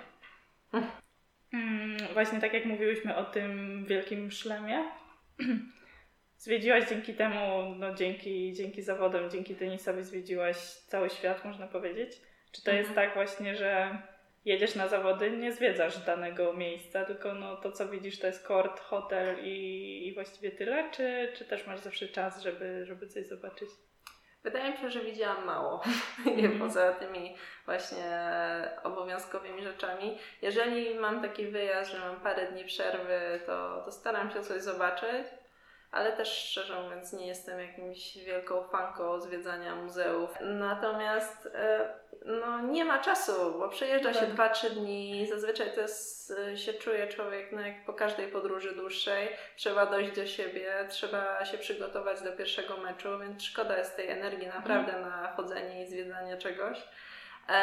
Mm, 1.53 1.97
właśnie 2.13 2.41
tak 2.41 2.53
jak 2.53 2.65
mówiłyśmy 2.65 3.15
o 3.15 3.25
tym 3.25 3.85
wielkim 3.85 4.31
szlemie, 4.31 4.91
zwiedziłaś 6.37 6.89
dzięki 6.89 7.13
temu, 7.13 7.75
no 7.75 7.95
dzięki, 7.95 8.53
dzięki 8.53 8.81
zawodom, 8.81 9.29
dzięki 9.29 9.55
tenisowi 9.55 10.03
zwiedziłaś 10.03 10.57
cały 10.65 11.09
świat, 11.09 11.45
można 11.45 11.67
powiedzieć. 11.67 12.21
Czy 12.51 12.63
to 12.63 12.71
mhm. 12.71 12.77
jest 12.77 12.95
tak 12.95 13.13
właśnie, 13.13 13.55
że 13.55 14.01
jedziesz 14.45 14.75
na 14.75 14.87
zawody, 14.87 15.31
nie 15.31 15.51
zwiedzasz 15.51 15.97
danego 15.97 16.53
miejsca, 16.53 17.05
tylko 17.05 17.33
no, 17.33 17.55
to 17.55 17.71
co 17.71 17.89
widzisz 17.89 18.19
to 18.19 18.27
jest 18.27 18.47
kort, 18.47 18.79
hotel 18.79 19.45
i, 19.45 20.07
i 20.07 20.13
właściwie 20.13 20.51
tyle, 20.51 20.91
czy, 20.91 21.31
czy 21.35 21.45
też 21.45 21.67
masz 21.67 21.79
zawsze 21.79 22.07
czas, 22.07 22.41
żeby, 22.41 22.85
żeby 22.85 23.07
coś 23.07 23.27
zobaczyć? 23.27 23.69
Wydaje 24.43 24.71
mi 24.71 24.77
się, 24.77 24.89
że 24.89 24.99
widziałam 24.99 25.45
mało 25.45 25.81
mm. 26.25 26.59
poza 26.59 26.93
tymi 26.93 27.35
właśnie 27.65 28.19
obowiązkowymi 28.83 29.63
rzeczami. 29.63 30.17
Jeżeli 30.41 30.95
mam 30.95 31.21
taki 31.21 31.47
wyjazd, 31.47 31.91
że 31.91 31.99
mam 31.99 32.19
parę 32.19 32.51
dni 32.51 32.65
przerwy, 32.65 33.39
to, 33.45 33.81
to 33.85 33.91
staram 33.91 34.31
się 34.31 34.41
coś 34.41 34.61
zobaczyć 34.61 35.27
ale 35.91 36.11
też 36.11 36.29
szczerze 36.29 36.81
mówiąc 36.81 37.13
nie 37.13 37.27
jestem 37.27 37.59
jakimś 37.59 38.17
wielką 38.17 38.63
fanką 38.63 39.21
zwiedzania 39.21 39.75
muzeów. 39.75 40.29
Natomiast 40.41 41.49
e, 41.53 41.93
no, 42.25 42.61
nie 42.61 42.85
ma 42.85 42.99
czasu, 42.99 43.31
bo 43.59 43.69
przejeżdża 43.69 44.13
się 44.13 44.25
2-3 44.25 44.35
tak. 44.35 44.71
dni. 44.71 45.27
Zazwyczaj 45.29 45.73
to 45.75 45.81
jest, 45.81 46.31
e, 46.31 46.57
się 46.57 46.73
czuje 46.73 47.07
człowiek 47.07 47.51
no, 47.51 47.61
jak 47.61 47.85
po 47.85 47.93
każdej 47.93 48.27
podróży 48.27 48.75
dłuższej. 48.75 49.29
Trzeba 49.55 49.85
dojść 49.85 50.15
do 50.15 50.25
siebie, 50.25 50.73
trzeba 50.89 51.45
się 51.45 51.57
przygotować 51.57 52.21
do 52.21 52.31
pierwszego 52.31 52.77
meczu, 52.77 53.19
więc 53.19 53.43
szkoda 53.43 53.77
jest 53.77 53.95
tej 53.95 54.09
energii 54.09 54.47
naprawdę 54.47 54.93
mm. 54.93 55.09
na 55.09 55.33
chodzenie 55.35 55.83
i 55.83 55.87
zwiedzanie 55.87 56.37
czegoś. 56.37 56.77
E, 57.51 57.53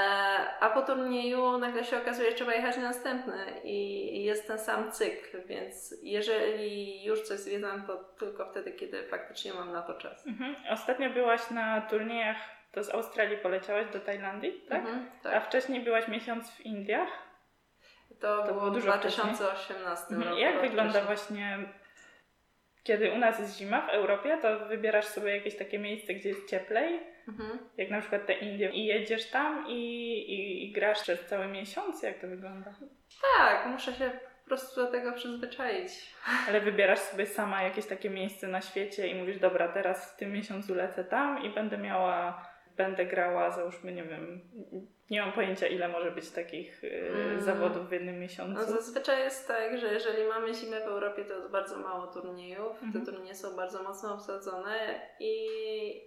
a 0.61 0.71
po 0.71 0.83
turnieju 0.83 1.59
nagle 1.59 1.85
się 1.85 1.99
okazuje, 1.99 2.31
że 2.31 2.37
trzeba 2.37 2.55
jechać 2.55 2.77
na 2.77 2.83
następny 2.83 3.61
i 3.65 4.25
jest 4.25 4.47
ten 4.47 4.59
sam 4.59 4.93
cykl, 4.93 5.43
więc 5.47 5.95
jeżeli 6.03 7.05
już 7.05 7.23
coś 7.23 7.39
zwiedzam, 7.39 7.87
to 7.87 7.97
tylko 7.97 8.51
wtedy, 8.51 8.73
kiedy 8.73 9.03
faktycznie 9.03 9.55
mam 9.55 9.73
na 9.73 9.83
to 9.83 9.95
czas. 9.95 10.27
Mhm. 10.27 10.57
Ostatnio 10.71 11.11
byłaś 11.11 11.51
na 11.51 11.81
turniejach, 11.81 12.37
to 12.73 12.85
z 12.85 12.91
Australii 12.91 13.39
poleciałaś 13.39 13.87
do 13.93 14.01
Tajlandii, 14.01 14.53
tak? 14.69 14.79
Mhm, 14.79 15.11
tak. 15.23 15.35
A 15.35 15.41
wcześniej 15.41 15.81
byłaś 15.81 16.09
miesiąc 16.09 16.51
w 16.51 16.61
Indiach? 16.61 17.09
To, 18.21 18.43
to 18.43 18.55
było, 18.55 18.71
w 18.71 18.81
2018 18.81 20.07
mhm. 20.15 20.23
roku. 20.23 20.41
Jak 20.41 20.61
wygląda 20.61 21.01
właśnie 21.05 21.59
kiedy 22.89 23.13
u 23.13 23.19
nas 23.19 23.39
jest 23.39 23.59
zima 23.59 23.87
w 23.87 23.89
Europie, 23.89 24.39
to 24.43 24.59
wybierasz 24.59 25.05
sobie 25.05 25.37
jakieś 25.37 25.57
takie 25.57 25.79
miejsce, 25.79 26.15
gdzie 26.15 26.29
jest 26.29 26.51
cieplej, 26.51 27.01
mhm. 27.29 27.59
jak 27.77 27.91
na 27.91 28.01
przykład 28.01 28.27
te 28.27 28.33
Indie, 28.33 28.71
i 28.71 28.87
jedziesz 28.87 29.31
tam 29.31 29.69
i, 29.69 29.73
i, 30.19 30.65
i, 30.65 30.73
grasz 30.73 31.03
przez 31.03 31.27
cały 31.27 31.47
miesiąc. 31.47 32.03
Jak 32.03 32.19
to 32.19 32.29
wygląda? 32.29 32.75
Tak, 33.37 33.67
muszę 33.67 33.95
się 33.95 34.11
prostu 34.49 34.85
do 34.85 34.91
tego 34.91 35.13
przyzwyczaić. 35.13 36.15
Ale 36.49 36.61
wybierasz 36.61 36.99
sobie 36.99 37.27
sama 37.27 37.63
jakieś 37.63 37.87
takie 37.87 38.11
miejsce 38.11 38.49
na 38.49 38.61
świecie 38.61 39.09
i 39.09 39.15
mówisz, 39.15 39.39
dobra, 39.39 39.69
teraz 39.69 40.13
w 40.13 40.17
tym 40.17 40.33
miesiącu 40.33 40.75
lecę 40.75 41.05
tam 41.05 41.43
i 41.43 41.51
będę 41.51 41.79
miała, 41.79 42.48
będę 42.79 43.07
grała, 43.07 43.51
załóżmy, 43.51 43.93
nie 43.93 44.05
wiem, 44.05 44.41
nie 45.11 45.21
mam 45.21 45.33
pojęcia, 45.33 45.67
ile 45.67 45.89
może 45.89 46.11
być 46.11 46.31
takich 46.31 46.85
y, 46.85 47.11
mm. 47.15 47.41
zawodów 47.41 47.89
w 47.89 47.93
jednym 47.93 48.21
miesiącu. 48.21 48.53
No 48.53 48.65
zazwyczaj 48.65 49.19
jest 49.19 49.49
tak, 49.49 49.79
że 49.79 49.93
jeżeli 49.93 50.29
mamy 50.29 50.55
zimę 50.55 50.81
w 50.81 50.85
Europie, 50.85 51.25
to 51.25 51.35
jest 51.35 51.51
bardzo 51.51 51.79
mało 51.79 52.07
turniejów. 52.07 52.83
Mm. 52.83 52.93
Te 52.93 52.99
mhm. 52.99 53.07
turnieje 53.07 53.35
są 53.35 53.57
bardzo 53.57 53.83
mocno 53.83 54.15
obsadzone 54.15 55.01
i, 55.21 55.35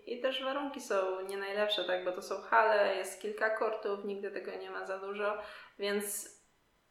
i 0.06 0.22
też 0.22 0.44
warunki 0.44 0.82
są 0.82 1.22
nie 1.30 1.38
najlepsze, 1.38 1.84
tak? 1.84 2.06
Bo 2.06 2.12
to 2.12 2.22
są 2.22 2.36
hale, 2.42 2.96
jest 2.96 3.22
kilka 3.22 3.50
kortów, 3.50 4.06
nigdy 4.06 4.32
tego 4.32 4.52
nie 4.62 4.70
ma 4.70 4.86
za 4.86 5.00
dużo, 5.00 5.38
więc 5.80 6.32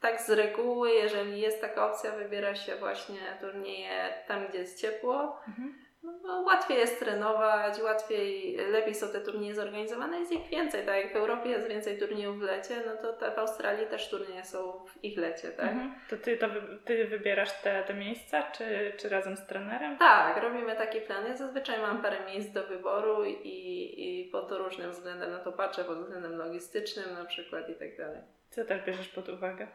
tak 0.00 0.20
z 0.20 0.30
reguły, 0.30 0.90
jeżeli 0.90 1.40
jest 1.40 1.60
taka 1.60 1.92
opcja, 1.92 2.12
wybiera 2.12 2.54
się 2.54 2.76
właśnie 2.76 3.20
turnieje 3.40 4.14
tam, 4.28 4.46
gdzie 4.48 4.58
jest 4.58 4.80
ciepło. 4.80 5.40
Mhm 5.48 5.89
no, 6.02 6.40
łatwiej 6.40 6.78
jest 6.78 6.98
trenować, 6.98 7.82
łatwiej, 7.82 8.56
lepiej 8.56 8.94
są 8.94 9.08
te 9.08 9.20
turnieje 9.20 9.54
zorganizowane, 9.54 10.20
jest 10.20 10.32
ich 10.32 10.48
więcej, 10.48 10.86
tak 10.86 10.96
jak 10.96 11.12
w 11.12 11.16
Europie 11.16 11.50
jest 11.50 11.68
więcej 11.68 11.98
turniejów 11.98 12.38
w 12.38 12.42
lecie, 12.42 12.82
no 12.86 12.96
to 13.02 13.12
te, 13.12 13.30
w 13.30 13.38
Australii 13.38 13.86
też 13.86 14.10
turnieje 14.10 14.44
są 14.44 14.84
w 14.86 15.04
ich 15.04 15.18
lecie, 15.18 15.48
tak? 15.48 15.68
Mhm. 15.68 15.94
To 16.10 16.16
ty, 16.16 16.36
to 16.36 16.46
ty 16.84 17.04
wybierasz 17.04 17.62
te, 17.62 17.84
te 17.84 17.94
miejsca, 17.94 18.42
czy, 18.42 18.92
czy 18.96 19.08
razem 19.08 19.36
z 19.36 19.46
trenerem? 19.46 19.98
Tak, 19.98 20.42
robimy 20.42 20.76
taki 20.76 21.00
plan. 21.00 21.26
Ja 21.26 21.36
zazwyczaj 21.36 21.80
mam 21.80 22.02
parę 22.02 22.16
miejsc 22.26 22.52
do 22.52 22.66
wyboru 22.66 23.24
i, 23.24 23.94
i 23.98 24.30
pod 24.32 24.52
różnym 24.52 24.90
względem 24.90 25.30
na 25.30 25.38
to 25.38 25.52
patrzę, 25.52 25.84
pod 25.84 25.98
względem 25.98 26.36
logistycznym 26.36 27.14
na 27.14 27.24
przykład 27.24 27.68
i 27.68 27.74
tak 27.74 27.96
dalej. 27.96 28.20
Co 28.50 28.64
też 28.64 28.82
bierzesz 28.82 29.08
pod 29.08 29.28
uwagę? 29.28 29.68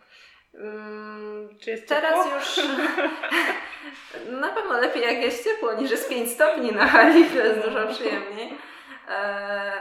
Um, 0.59 1.49
Czy 1.61 1.69
jest 1.69 1.87
teraz 1.87 2.25
ciepło? 2.25 2.35
już 2.35 2.59
na 4.41 4.49
pewno 4.49 4.79
lepiej 4.79 5.03
jak 5.03 5.21
jest 5.21 5.43
ciepło 5.43 5.73
niż 5.73 5.91
jest 5.91 6.09
5 6.09 6.31
stopni 6.31 6.71
na 6.71 6.87
hali, 6.87 7.25
to 7.25 7.37
jest 7.37 7.67
dużo 7.67 7.87
przyjemniej. 7.87 8.57
E, 9.09 9.71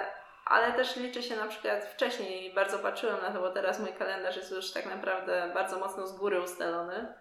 ale 0.45 0.73
też 0.73 0.97
liczy 0.97 1.23
się 1.23 1.37
na 1.37 1.47
przykład 1.47 1.85
wcześniej, 1.85 2.55
bardzo 2.55 2.79
patrzyłam 2.79 3.23
na 3.23 3.31
to, 3.31 3.41
bo 3.41 3.51
teraz 3.51 3.81
mój 3.81 3.93
kalendarz 3.93 4.37
jest 4.37 4.51
już 4.51 4.73
tak 4.73 4.87
naprawdę 4.87 5.51
bardzo 5.55 5.79
mocno 5.79 6.07
z 6.07 6.19
góry 6.19 6.41
ustalony. 6.41 7.15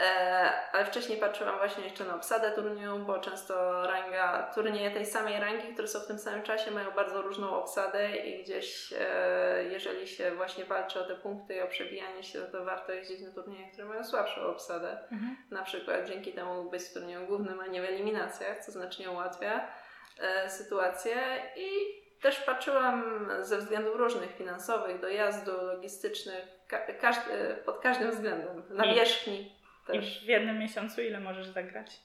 E, 0.00 0.52
ale 0.72 0.84
wcześniej 0.84 1.18
patrzyłam 1.18 1.58
właśnie 1.58 1.84
jeszcze 1.84 2.04
na 2.04 2.14
obsadę 2.14 2.50
turnieju, 2.50 2.98
bo 2.98 3.18
często 3.18 3.86
ranga, 3.86 4.50
turnieje 4.54 4.90
tej 4.90 5.06
samej 5.06 5.40
rangi, 5.40 5.72
które 5.72 5.88
są 5.88 6.00
w 6.00 6.06
tym 6.06 6.18
samym 6.18 6.42
czasie, 6.42 6.70
mają 6.70 6.90
bardzo 6.90 7.22
różną 7.22 7.50
obsadę 7.62 8.16
i 8.16 8.42
gdzieś 8.44 8.92
e, 9.00 9.64
jeżeli 9.64 10.08
się 10.08 10.30
właśnie 10.30 10.64
walczy 10.64 11.00
o 11.00 11.04
te 11.04 11.14
punkty 11.14 11.54
i 11.54 11.60
o 11.60 11.66
przebijanie 11.66 12.22
się, 12.22 12.38
to 12.42 12.64
warto 12.64 12.92
jeździć 12.92 13.20
na 13.20 13.30
turnieje, 13.30 13.70
które 13.72 13.84
mają 13.84 14.04
słabszą 14.04 14.40
obsadę. 14.40 14.90
Mhm. 15.12 15.36
Na 15.50 15.62
przykład 15.62 16.04
dzięki 16.04 16.32
temu 16.32 16.70
być 16.70 16.82
w 16.82 16.94
turnieju 16.94 17.26
głównym, 17.26 17.60
a 17.60 17.66
nie 17.66 17.82
w 17.82 17.84
eliminacjach, 17.84 18.64
co 18.64 18.72
znacznie 18.72 19.10
ułatwia 19.10 19.68
e, 20.20 20.50
sytuację 20.50 21.16
i 21.56 21.68
też 22.22 22.40
patrzyłam 22.40 23.28
ze 23.40 23.58
względów 23.58 23.96
różnych, 23.96 24.36
finansowych, 24.36 25.00
dojazdu, 25.00 25.52
logistycznych, 25.66 26.44
ka- 26.68 26.92
każdy, 27.00 27.56
pod 27.64 27.78
każdym 27.78 28.10
względem, 28.10 28.62
nawierzchni, 28.70 29.59
też. 29.92 30.22
I 30.22 30.26
w 30.26 30.28
jednym 30.28 30.58
miesiącu 30.58 31.02
ile 31.02 31.20
możesz 31.20 31.46
zagrać? 31.46 32.00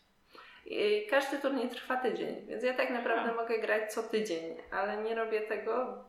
I 0.66 1.08
każdy 1.10 1.38
turniej 1.38 1.70
trwa 1.70 1.98
tydzień, 1.98 2.46
więc 2.48 2.64
ja 2.64 2.74
tak 2.74 2.90
naprawdę 2.90 3.32
A. 3.32 3.36
mogę 3.36 3.60
grać 3.60 3.94
co 3.94 4.04
tydzień, 4.04 4.58
ale 4.72 5.04
nie 5.04 5.16
robię 5.16 5.42
tego, 5.42 6.06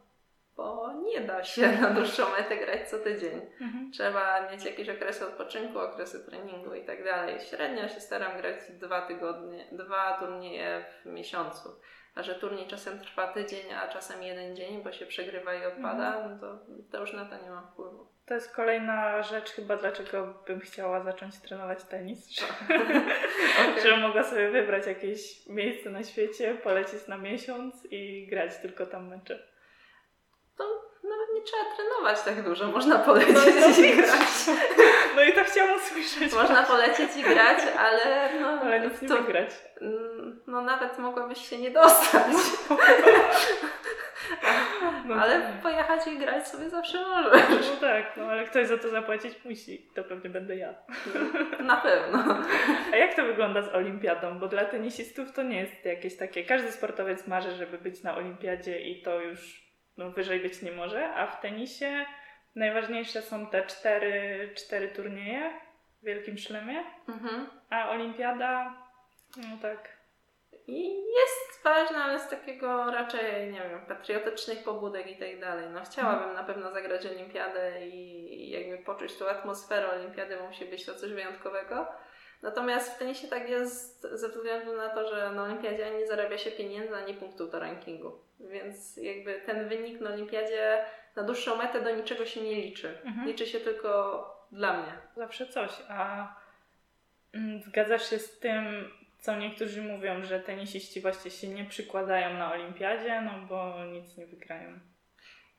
bo 0.57 0.93
nie 0.93 1.21
da 1.21 1.45
się 1.45 1.73
na 1.81 1.91
dłuższą 1.91 2.31
metę 2.31 2.57
grać 2.57 2.91
co 2.91 2.99
tydzień. 2.99 3.41
Mhm. 3.61 3.93
Trzeba 3.93 4.51
mieć 4.51 4.65
jakieś 4.65 4.89
okresy 4.89 5.27
odpoczynku, 5.27 5.79
okresy 5.79 6.27
treningu 6.27 6.75
i 6.75 6.85
tak 6.85 7.05
dalej. 7.05 7.41
Średnio 7.41 7.89
się 7.89 8.01
staram 8.01 8.37
grać 8.37 8.57
dwa 8.71 9.03
tygodnie, 9.03 9.67
dwa 9.73 10.19
turnieje 10.19 10.85
w 11.03 11.07
miesiącu. 11.07 11.69
A 12.15 12.23
że 12.23 12.35
turniej 12.35 12.67
czasem 12.67 13.01
trwa 13.01 13.33
tydzień, 13.33 13.73
a 13.73 13.89
czasem 13.89 14.23
jeden 14.23 14.57
dzień, 14.57 14.83
bo 14.83 14.93
się 14.93 15.07
przegrywa 15.07 15.55
i 15.55 15.67
odpada, 15.67 16.17
mhm. 16.17 16.31
no 16.31 16.39
to, 16.39 16.59
to 16.91 17.01
już 17.01 17.13
na 17.13 17.25
to 17.25 17.45
nie 17.45 17.51
ma 17.51 17.63
wpływu. 17.63 18.16
To 18.27 18.35
jest 18.35 18.55
kolejna 18.55 19.23
rzecz 19.23 19.51
chyba, 19.51 19.77
dlaczego 19.77 20.35
bym 20.47 20.61
chciała 20.61 21.01
zacząć 21.01 21.37
trenować 21.37 21.85
tenis. 21.85 22.31
Że, 22.31 22.47
okay. 23.71 23.83
że 23.83 23.97
mogła 23.97 24.23
sobie 24.23 24.51
wybrać 24.51 24.87
jakieś 24.87 25.47
miejsce 25.47 25.91
na 25.91 26.05
świecie, 26.05 26.55
polecieć 26.55 27.07
na 27.09 27.19
miesiąc 27.19 27.75
i 27.91 28.27
grać 28.31 28.51
tylko 28.63 28.87
tam 28.87 29.09
mecze. 29.09 29.47
To 30.59 30.65
nawet 31.05 31.29
nie 31.35 31.43
trzeba 31.43 31.63
trenować 31.77 32.23
tak 32.23 32.43
dużo, 32.43 32.67
można 32.67 32.99
polecieć 32.99 33.37
no, 33.61 33.85
i 33.85 33.97
grać. 33.97 34.29
No 35.17 35.23
i 35.23 35.33
to 35.33 35.45
chciałam 35.45 35.77
usłyszeć. 35.77 36.33
Można 36.33 36.63
polecieć 36.63 37.17
i 37.17 37.23
grać, 37.23 37.59
ale 37.79 38.31
no... 38.41 38.49
Ale 38.49 38.81
nic 38.81 39.03
nie 39.03 39.09
to, 39.09 39.17
wygrać. 39.17 39.51
No 40.47 40.63
nawet 40.63 40.99
mogłabyś 40.99 41.49
się 41.49 41.59
nie 41.59 41.71
dostać. 41.71 42.33
No 45.07 45.15
ale 45.15 45.41
tak. 45.41 45.61
pojechać 45.63 46.07
i 46.07 46.19
grać 46.19 46.49
sobie 46.49 46.71
zawsze 46.71 46.99
możesz. 47.01 47.71
No 47.75 47.81
tak, 47.81 48.17
no 48.17 48.25
ale 48.25 48.45
ktoś 48.45 48.67
za 48.67 48.79
to 48.79 48.91
zapłacić 48.91 49.45
musi. 49.45 49.89
To 49.95 50.05
pewnie 50.05 50.31
będę 50.31 50.57
ja. 50.57 50.75
Na 51.61 51.77
pewno. 51.77 52.45
A 52.93 52.97
jak 52.97 53.15
to 53.15 53.25
wygląda 53.25 53.63
z 53.63 53.69
olimpiadą? 53.69 54.39
Bo 54.39 54.49
dla 54.49 54.65
tenisistów 54.65 55.33
to 55.33 55.43
nie 55.43 55.61
jest 55.61 55.85
jakieś 55.85 56.17
takie... 56.17 56.45
Każdy 56.45 56.73
sportowiec 56.73 57.27
marzy, 57.27 57.51
żeby 57.51 57.79
być 57.79 58.03
na 58.03 58.17
olimpiadzie 58.17 58.81
i 58.81 59.03
to 59.03 59.21
już 59.21 59.67
no, 59.97 60.11
wyżej 60.11 60.41
być 60.41 60.63
nie 60.63 60.73
może, 60.73 61.15
a 61.15 61.27
w 61.27 61.41
tenisie 61.41 62.07
najważniejsze 62.55 63.23
są 63.23 63.47
te 63.47 63.67
cztery, 63.67 64.51
cztery 64.55 64.89
turnieje 64.89 65.61
w 66.03 66.05
Wielkim 66.07 66.39
Szlemie, 66.39 66.85
mhm. 67.09 67.47
a 67.71 67.91
olimpiada, 67.91 68.75
no 69.37 69.57
tak, 69.63 69.96
i 70.67 70.95
jest 70.95 71.65
ważna, 71.65 72.05
ale 72.05 72.21
z 72.21 72.29
takiego 72.29 72.91
raczej, 72.91 73.53
nie 73.53 73.61
wiem, 73.61 73.87
patriotycznych 73.89 74.65
pobudek 74.65 75.07
i 75.07 75.17
tak 75.17 75.41
dalej. 75.41 75.67
No 75.71 75.81
chciałabym 75.85 76.35
na 76.35 76.45
pewno 76.45 76.73
zagrać 76.73 77.07
olimpiadę 77.07 77.87
i 77.87 78.51
jakby 78.51 78.85
poczuć 78.85 79.17
tą 79.17 79.29
atmosferę 79.29 79.91
olimpiady, 79.91 80.37
musi 80.37 80.65
być 80.65 80.87
to 80.87 80.95
coś 80.95 81.13
wyjątkowego. 81.13 81.87
Natomiast 82.43 82.95
w 82.95 82.99
tenisie 82.99 83.29
tak 83.29 83.49
jest 83.49 84.03
ze 84.13 84.29
względu 84.29 84.77
na 84.77 84.89
to, 84.89 85.09
że 85.09 85.33
na 85.33 85.43
olimpiadzie 85.43 85.91
nie 85.91 86.07
zarabia 86.07 86.39
się 86.39 86.51
pieniędzy, 86.51 86.97
ani 86.97 87.15
punktów 87.15 87.51
do 87.51 87.61
rankingu. 87.61 88.13
Więc 88.41 88.97
jakby 88.97 89.41
ten 89.47 89.69
wynik 89.69 90.01
na 90.01 90.11
olimpiadzie 90.11 90.85
na 91.17 91.23
dłuższą 91.23 91.57
metę 91.57 91.81
do 91.81 91.91
niczego 91.91 92.27
się 92.27 92.41
nie 92.41 92.55
liczy. 92.55 92.99
Mhm. 93.05 93.27
Liczy 93.27 93.47
się 93.47 93.61
tylko 93.61 94.23
dla 94.53 94.83
mnie. 94.83 94.93
Zawsze 95.17 95.47
coś. 95.47 95.71
A 95.89 96.29
mm, 97.35 97.61
zgadzasz 97.63 98.11
się 98.11 98.19
z 98.19 98.39
tym, 98.39 98.91
co 99.27 99.37
niektórzy 99.37 99.83
mówią, 99.83 100.25
że 100.25 100.41
tenisiści 100.41 101.01
właśnie 101.01 101.31
się 101.31 101.49
nie 101.49 101.65
przykładają 101.65 102.35
na 102.35 102.53
olimpiadzie, 102.53 103.21
no 103.21 103.47
bo 103.49 103.85
nic 103.85 104.17
nie 104.17 104.27
wygrają. 104.27 104.81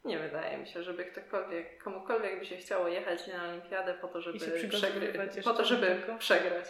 Nie 0.05 0.19
wydaje 0.19 0.57
mi 0.57 0.67
się, 0.67 0.83
żeby 0.83 1.05
ktokolwiek, 1.05 1.83
komukolwiek 1.83 2.39
by 2.39 2.45
się 2.45 2.57
chciało 2.57 2.87
jechać 2.87 3.27
na 3.27 3.49
olimpiadę 3.49 3.93
po 3.93 4.07
to, 4.07 4.21
żeby, 4.21 4.39
przegry- 4.39 5.43
po 5.43 5.53
to, 5.53 5.65
żeby 5.65 5.97
przegrać. 6.19 6.65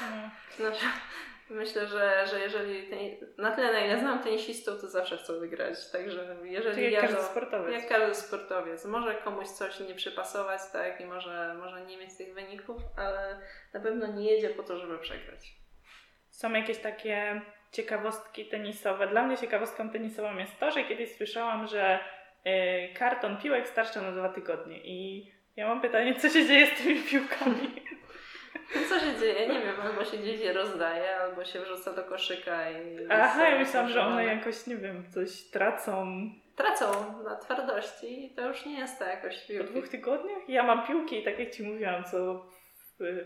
No. 0.00 0.30
Znaczy, 0.56 0.84
myślę, 1.50 1.86
że, 1.86 2.26
że 2.30 2.40
jeżeli 2.40 2.88
na 3.38 3.50
tyle 3.50 3.72
na 3.72 3.80
ile 3.80 3.98
znam 3.98 4.22
tenisistów, 4.22 4.80
to 4.80 4.88
zawsze 4.88 5.18
chcą 5.18 5.40
wygrać. 5.40 5.90
Także 5.92 6.36
jeżeli 6.42 6.92
jak 6.92 7.02
każdy 7.02 7.22
sportowiec. 7.22 7.74
Jak 7.74 7.88
każdy 7.88 8.14
sportowiec. 8.14 8.84
Może 8.84 9.14
komuś 9.14 9.48
coś 9.48 9.80
nie 9.80 9.94
przypasować, 9.94 10.60
tak, 10.72 11.00
i 11.00 11.04
może, 11.04 11.54
może 11.58 11.86
nie 11.86 11.98
mieć 11.98 12.16
tych 12.16 12.34
wyników, 12.34 12.82
ale 12.96 13.40
na 13.74 13.80
pewno 13.80 14.06
nie 14.06 14.30
jedzie 14.30 14.50
po 14.50 14.62
to, 14.62 14.78
żeby 14.78 14.98
przegrać 14.98 15.65
są 16.36 16.52
jakieś 16.52 16.78
takie 16.78 17.40
ciekawostki 17.72 18.46
tenisowe. 18.46 19.06
Dla 19.06 19.22
mnie 19.22 19.36
ciekawostką 19.36 19.90
tenisową 19.90 20.36
jest 20.36 20.60
to, 20.60 20.70
że 20.70 20.84
kiedyś 20.84 21.16
słyszałam, 21.16 21.66
że 21.66 21.98
y, 22.46 22.94
karton 22.94 23.36
piłek 23.36 23.68
starcza 23.68 24.02
na 24.02 24.12
dwa 24.12 24.28
tygodnie 24.28 24.78
i 24.84 25.30
ja 25.56 25.68
mam 25.68 25.80
pytanie, 25.80 26.14
co 26.14 26.28
się 26.28 26.46
dzieje 26.46 26.66
z 26.66 26.82
tymi 26.82 27.02
piłkami? 27.02 27.82
Co 28.88 29.00
się 29.00 29.18
dzieje? 29.20 29.48
Nie 29.48 29.60
wiem, 29.60 29.80
albo 29.82 30.04
się 30.04 30.16
gdzieś 30.16 30.40
je 30.40 30.52
rozdaje, 30.52 31.16
albo 31.16 31.44
się 31.44 31.60
wrzuca 31.60 31.92
do 31.92 32.04
koszyka 32.04 32.70
i... 32.70 32.98
Aha, 33.10 33.48
ja 33.48 33.58
myślałam, 33.58 33.90
że 33.90 34.00
one 34.00 34.24
jakoś, 34.24 34.66
nie 34.66 34.76
wiem, 34.76 35.10
coś 35.10 35.42
tracą. 35.42 36.06
Tracą 36.56 37.22
na 37.22 37.36
twardości 37.36 38.26
i 38.26 38.30
to 38.30 38.48
już 38.48 38.66
nie 38.66 38.78
jest 38.78 38.98
tak 38.98 39.08
jakoś 39.08 39.46
piłki. 39.46 39.64
Po 39.64 39.70
dwóch 39.70 39.88
tygodniach? 39.88 40.48
Ja 40.48 40.62
mam 40.62 40.86
piłki, 40.86 41.22
tak 41.22 41.38
jak 41.38 41.50
Ci 41.50 41.62
mówiłam, 41.62 42.04
co 42.04 42.46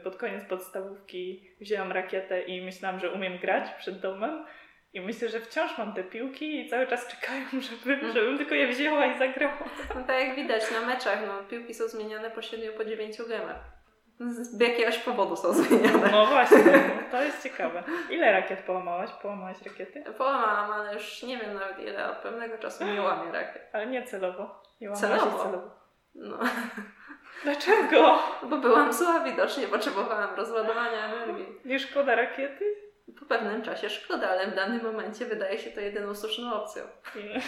pod 0.05 0.17
koniec 0.17 0.45
podstawówki 0.45 1.51
wzięłam 1.61 1.93
rakietę 1.93 2.43
i 2.43 2.63
myślałam, 2.63 3.01
że 3.01 3.13
umiem 3.13 3.39
grać 3.39 3.71
przed 3.79 4.01
domem. 4.01 4.45
I 4.93 5.01
myślę, 5.01 5.29
że 5.29 5.41
wciąż 5.41 5.79
mam 5.79 5.95
te 5.95 6.05
piłki 6.05 6.61
i 6.61 6.69
cały 6.69 6.87
czas 6.87 7.07
czekają, 7.07 7.47
żeby, 7.71 7.95
mm. 7.95 8.13
żebym 8.13 8.39
tylko 8.39 8.55
je 8.55 8.69
wzięła 8.69 9.07
i 9.07 9.19
zagrała. 9.19 9.59
No 9.95 10.05
tak 10.05 10.21
jak 10.21 10.37
widać 10.37 10.63
na 10.71 10.87
meczach, 10.87 11.19
no, 11.27 11.49
piłki 11.51 11.75
są 11.75 11.89
zmieniane 11.89 12.31
po 12.31 12.43
7 12.43 12.73
po 12.77 12.85
9 12.85 13.17
gemach. 13.29 13.81
Z 14.21 14.61
jakiegoś 14.61 14.99
powodu 14.99 15.37
są 15.37 15.53
zmieniane. 15.63 16.09
No 16.13 16.27
właśnie, 16.27 16.59
no, 16.59 17.11
to 17.11 17.23
jest 17.23 17.43
ciekawe. 17.43 17.83
Ile 18.11 18.33
rakiet 18.33 18.61
połamałaś? 18.61 19.11
Połamałaś 19.11 19.63
rakiety? 19.63 20.05
Połamałam, 20.19 20.73
ale 20.73 20.95
już 20.95 21.23
nie 21.23 21.39
wiem 21.39 21.55
nawet 21.55 21.79
ile. 21.79 22.11
Od 22.11 22.19
pewnego 22.19 22.59
czasu 22.59 22.85
nie 22.85 23.03
łamię 23.03 23.33
rakiet. 23.33 23.63
Ale 23.73 23.87
nie 23.87 24.03
celowo. 24.03 24.63
Nie 24.81 24.93
celowo? 24.93 25.45
celowo. 25.45 25.80
No, 26.15 26.39
Dlaczego? 27.45 28.19
bo 28.43 28.59
byłam 28.59 28.93
zła 28.93 29.25
widocznie, 29.25 29.69
potrzebowałam 29.69 30.35
rozładowania 30.35 31.05
energii. 31.05 31.47
Nie 31.65 31.79
szkoda 31.79 32.15
rakiety? 32.15 32.65
Po 33.21 33.27
pewnym 33.27 33.63
czasie 33.63 33.91
szkoda, 33.91 34.31
ale 34.31 34.47
w 34.47 34.55
danym 34.55 34.83
momencie 34.83 35.27
wydaje 35.27 35.59
się 35.59 35.71
to 35.71 35.81
jedyną 35.81 36.15
słuszną 36.15 36.53
opcją. 36.53 36.83
Nie. 37.17 37.41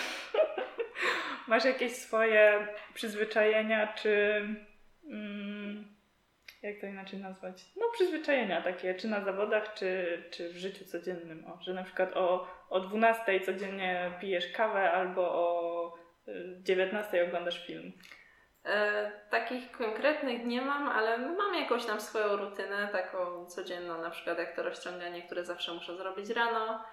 Masz 1.49 1.65
jakieś 1.65 1.93
swoje 1.93 2.69
przyzwyczajenia, 2.95 3.95
czy. 3.95 4.43
Mm, 5.11 5.85
jak 6.63 6.81
to 6.81 6.87
inaczej 6.87 7.19
nazwać? 7.19 7.65
No, 7.77 7.87
przyzwyczajenia 7.93 8.63
takie, 8.63 8.95
czy 8.95 9.09
na 9.09 9.25
zawodach, 9.25 9.75
czy, 9.75 10.23
czy 10.31 10.53
w 10.53 10.57
życiu 10.57 10.85
codziennym. 10.85 11.45
O, 11.47 11.63
że 11.63 11.75
na 11.75 11.85
przykład 11.85 12.17
o, 12.17 12.49
o 12.71 12.81
12 12.81 13.41
codziennie 13.41 14.11
pijesz 14.21 14.53
kawę, 14.53 14.93
albo 14.93 15.23
o 15.23 15.95
y, 16.29 16.57
19 16.63 17.25
oglądasz 17.25 17.67
film. 17.67 17.93
E, 18.65 19.13
takich 19.31 19.73
konkretnych 19.73 20.45
nie 20.45 20.63
mam, 20.63 20.89
ale 20.89 21.19
mam 21.19 21.55
jakąś 21.55 21.85
tam 21.85 22.01
swoją 22.01 22.37
rutynę, 22.37 22.89
taką 22.93 23.47
codzienną, 23.47 24.03
na 24.03 24.11
przykład 24.11 24.39
jak 24.39 24.57
to 24.57 24.63
rozciąganie, 24.63 25.23
które 25.23 25.45
zawsze 25.45 25.75
muszę 25.75 25.97
zrobić 25.97 26.31
rano. 26.31 26.85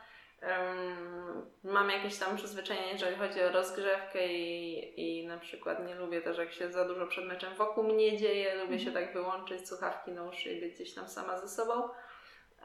Mam 1.63 1.89
jakieś 1.89 2.17
tam 2.17 2.38
przyzwyczajenie, 2.38 2.91
jeżeli 2.91 3.15
chodzi 3.15 3.41
o 3.41 3.51
rozgrzewkę 3.51 4.27
i, 4.27 5.21
i 5.21 5.27
na 5.27 5.38
przykład 5.38 5.88
nie 5.88 5.95
lubię 5.95 6.21
też, 6.21 6.38
jak 6.38 6.51
się 6.51 6.71
za 6.71 6.86
dużo 6.86 7.08
przed 7.08 7.25
meczem 7.25 7.55
wokół 7.55 7.84
mnie 7.84 8.17
dzieje, 8.17 8.55
lubię 8.55 8.79
się 8.79 8.91
tak 8.91 9.13
wyłączyć, 9.13 9.67
słuchawki 9.67 10.12
na 10.12 10.23
uszy 10.23 10.49
i 10.49 10.62
być 10.62 10.75
gdzieś 10.75 10.93
tam 10.93 11.08
sama 11.08 11.39
ze 11.39 11.47
sobą. 11.47 11.89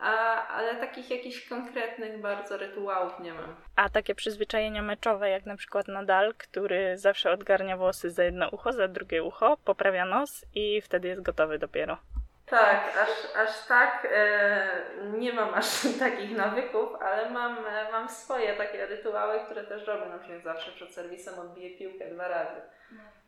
A, 0.00 0.46
ale 0.48 0.74
takich 0.74 1.10
jakichś 1.10 1.48
konkretnych 1.48 2.20
bardzo 2.20 2.56
rytuałów 2.56 3.20
nie 3.20 3.34
mam. 3.34 3.56
A 3.76 3.88
takie 3.88 4.14
przyzwyczajenia 4.14 4.82
meczowe, 4.82 5.30
jak 5.30 5.46
na 5.46 5.56
przykład 5.56 5.88
Nadal, 5.88 6.34
który 6.34 6.98
zawsze 6.98 7.30
odgarnia 7.30 7.76
włosy 7.76 8.10
za 8.10 8.24
jedno 8.24 8.48
ucho, 8.48 8.72
za 8.72 8.88
drugie 8.88 9.22
ucho, 9.22 9.56
poprawia 9.64 10.04
nos 10.04 10.44
i 10.54 10.80
wtedy 10.80 11.08
jest 11.08 11.22
gotowy 11.22 11.58
dopiero. 11.58 11.98
Tak, 12.46 12.98
aż, 13.02 13.36
aż 13.36 13.66
tak 13.66 14.08
e, 14.12 14.66
nie 15.12 15.32
mam 15.32 15.54
aż 15.54 15.66
takich 15.98 16.36
nawyków, 16.36 17.02
ale 17.02 17.30
mam, 17.30 17.66
e, 17.66 17.92
mam 17.92 18.08
swoje 18.08 18.56
takie 18.56 18.86
rytuały, 18.86 19.40
które 19.40 19.64
też 19.64 19.86
robię. 19.86 20.06
Na 20.06 20.18
przykład 20.18 20.42
zawsze 20.42 20.72
przed 20.72 20.94
serwisem 20.94 21.38
odbiję 21.38 21.78
piłkę 21.78 22.10
dwa 22.10 22.28
razy. 22.28 22.60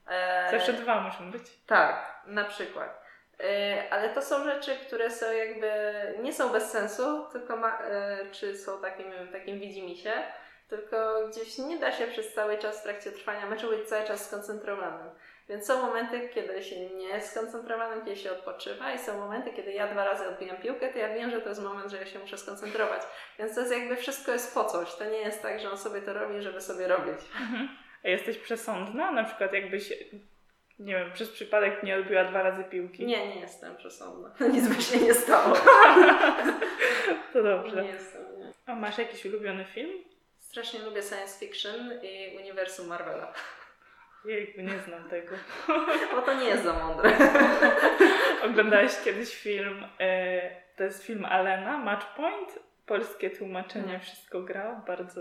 E, 0.08 0.50
Zawsze 0.50 0.72
dwa 0.72 1.00
muszą 1.00 1.30
być. 1.30 1.42
Tak, 1.66 2.22
na 2.26 2.44
przykład. 2.44 3.05
E, 3.40 3.82
ale 3.90 4.08
to 4.08 4.22
są 4.22 4.44
rzeczy, 4.44 4.76
które 4.86 5.10
są 5.10 5.32
jakby 5.32 5.70
nie 6.22 6.32
są 6.32 6.52
bez 6.52 6.70
sensu, 6.70 7.26
tylko 7.32 7.56
ma, 7.56 7.78
e, 7.82 8.18
czy 8.32 8.58
są 8.58 8.80
takim, 8.80 9.06
takim 9.32 9.60
widzimisię, 9.60 10.12
tylko 10.68 11.28
gdzieś 11.28 11.58
nie 11.58 11.78
da 11.78 11.92
się 11.92 12.06
przez 12.06 12.34
cały 12.34 12.58
czas 12.58 12.80
w 12.80 12.82
trakcie 12.82 13.12
trwania 13.12 13.46
meczu 13.46 13.68
być 13.70 13.88
cały 13.88 14.06
czas 14.06 14.26
skoncentrowanym. 14.26 15.10
Więc 15.48 15.66
są 15.66 15.82
momenty, 15.82 16.28
kiedy 16.28 16.62
się 16.62 16.90
nie 16.90 17.08
jest 17.08 17.30
skoncentrowanym, 17.30 18.04
kiedy 18.04 18.16
się 18.16 18.32
odpoczywa 18.32 18.92
i 18.92 18.98
są 18.98 19.18
momenty, 19.18 19.50
kiedy 19.50 19.72
ja 19.72 19.92
dwa 19.92 20.04
razy 20.04 20.28
odbijam 20.28 20.56
piłkę, 20.56 20.92
to 20.92 20.98
ja 20.98 21.14
wiem, 21.14 21.30
że 21.30 21.40
to 21.40 21.48
jest 21.48 21.62
moment, 21.62 21.90
że 21.90 21.96
ja 21.96 22.06
się 22.06 22.18
muszę 22.18 22.38
skoncentrować. 22.38 23.02
Więc 23.38 23.54
to 23.54 23.60
jest 23.60 23.72
jakby 23.72 23.96
wszystko 23.96 24.32
jest 24.32 24.54
po 24.54 24.64
coś. 24.64 24.94
To 24.94 25.04
nie 25.04 25.18
jest 25.18 25.42
tak, 25.42 25.60
że 25.60 25.70
on 25.70 25.78
sobie 25.78 26.02
to 26.02 26.12
robi, 26.12 26.42
żeby 26.42 26.60
sobie 26.60 26.88
robić. 26.88 27.18
A 28.04 28.08
jesteś 28.08 28.38
przesądna? 28.38 29.12
Na 29.12 29.24
przykład 29.24 29.52
jakbyś, 29.52 29.92
nie 30.78 30.94
wiem, 30.94 31.12
przez 31.12 31.30
przypadek 31.30 31.82
nie 31.82 31.96
odbiła 31.96 32.24
dwa 32.24 32.42
razy 32.42 32.64
piłki? 32.64 33.06
Nie, 33.06 33.28
nie 33.28 33.40
jestem 33.40 33.76
przesądna. 33.76 34.30
Nic 34.52 34.68
by 34.68 34.82
się 34.82 34.98
nie 34.98 35.14
stało. 35.14 35.56
To 37.32 37.42
dobrze. 37.42 37.82
Nie 37.82 37.88
jestem, 37.88 38.22
nie. 38.38 38.52
A 38.66 38.74
masz 38.74 38.98
jakiś 38.98 39.24
ulubiony 39.26 39.64
film? 39.64 39.90
Strasznie 40.38 40.80
lubię 40.80 41.02
science 41.02 41.38
fiction 41.46 41.92
i 42.02 42.36
uniwersum 42.36 42.86
Marvela. 42.86 43.32
Jejku, 44.24 44.60
nie 44.60 44.78
znam 44.78 45.08
tego. 45.08 45.34
Bo 46.16 46.22
to 46.22 46.34
nie 46.34 46.44
jest 46.48 46.64
za 46.64 46.72
mądre. 46.72 47.16
Oglądałeś 48.44 48.92
kiedyś 49.04 49.34
film, 49.36 49.84
e, 50.00 50.40
to 50.76 50.84
jest 50.84 51.04
film 51.04 51.24
Alena, 51.24 51.78
Match 51.78 52.06
Point? 52.16 52.58
Polskie 52.86 53.30
tłumaczenie, 53.30 53.92
Nie. 53.92 54.00
wszystko 54.00 54.42
gra, 54.42 54.82
bardzo 54.86 55.20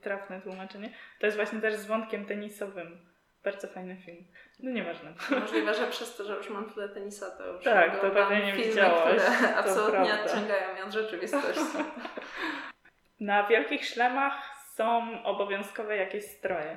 trafne 0.00 0.40
tłumaczenie. 0.40 0.90
To 1.20 1.26
jest 1.26 1.36
właśnie 1.38 1.60
też 1.60 1.74
z 1.74 1.86
wątkiem 1.86 2.26
tenisowym. 2.26 2.98
Bardzo 3.44 3.68
fajny 3.68 3.96
film. 3.96 4.24
No 4.60 4.70
nieważne. 4.70 5.14
Możliwe, 5.40 5.74
że 5.74 5.86
przez 5.86 6.16
to, 6.16 6.24
że 6.24 6.36
już 6.36 6.50
mam 6.50 6.70
tyle 6.70 6.88
tenisa, 6.88 7.30
to 7.30 7.46
już 7.46 7.64
Tak, 7.64 8.00
to 8.00 8.10
pewnie 8.10 8.36
nie 8.46 8.52
filmy, 8.52 8.68
widziałaś, 8.70 9.22
które 9.22 9.54
absolutnie 9.60 9.92
prawda. 10.10 10.24
odciągają 10.24 10.72
mnie 10.72 10.84
od 10.84 10.92
rzeczywistości. 10.92 11.60
Na 13.20 13.46
wielkich 13.46 13.84
szlemach 13.84 14.34
są 14.74 15.02
obowiązkowe 15.24 15.96
jakieś 15.96 16.24
stroje 16.24 16.76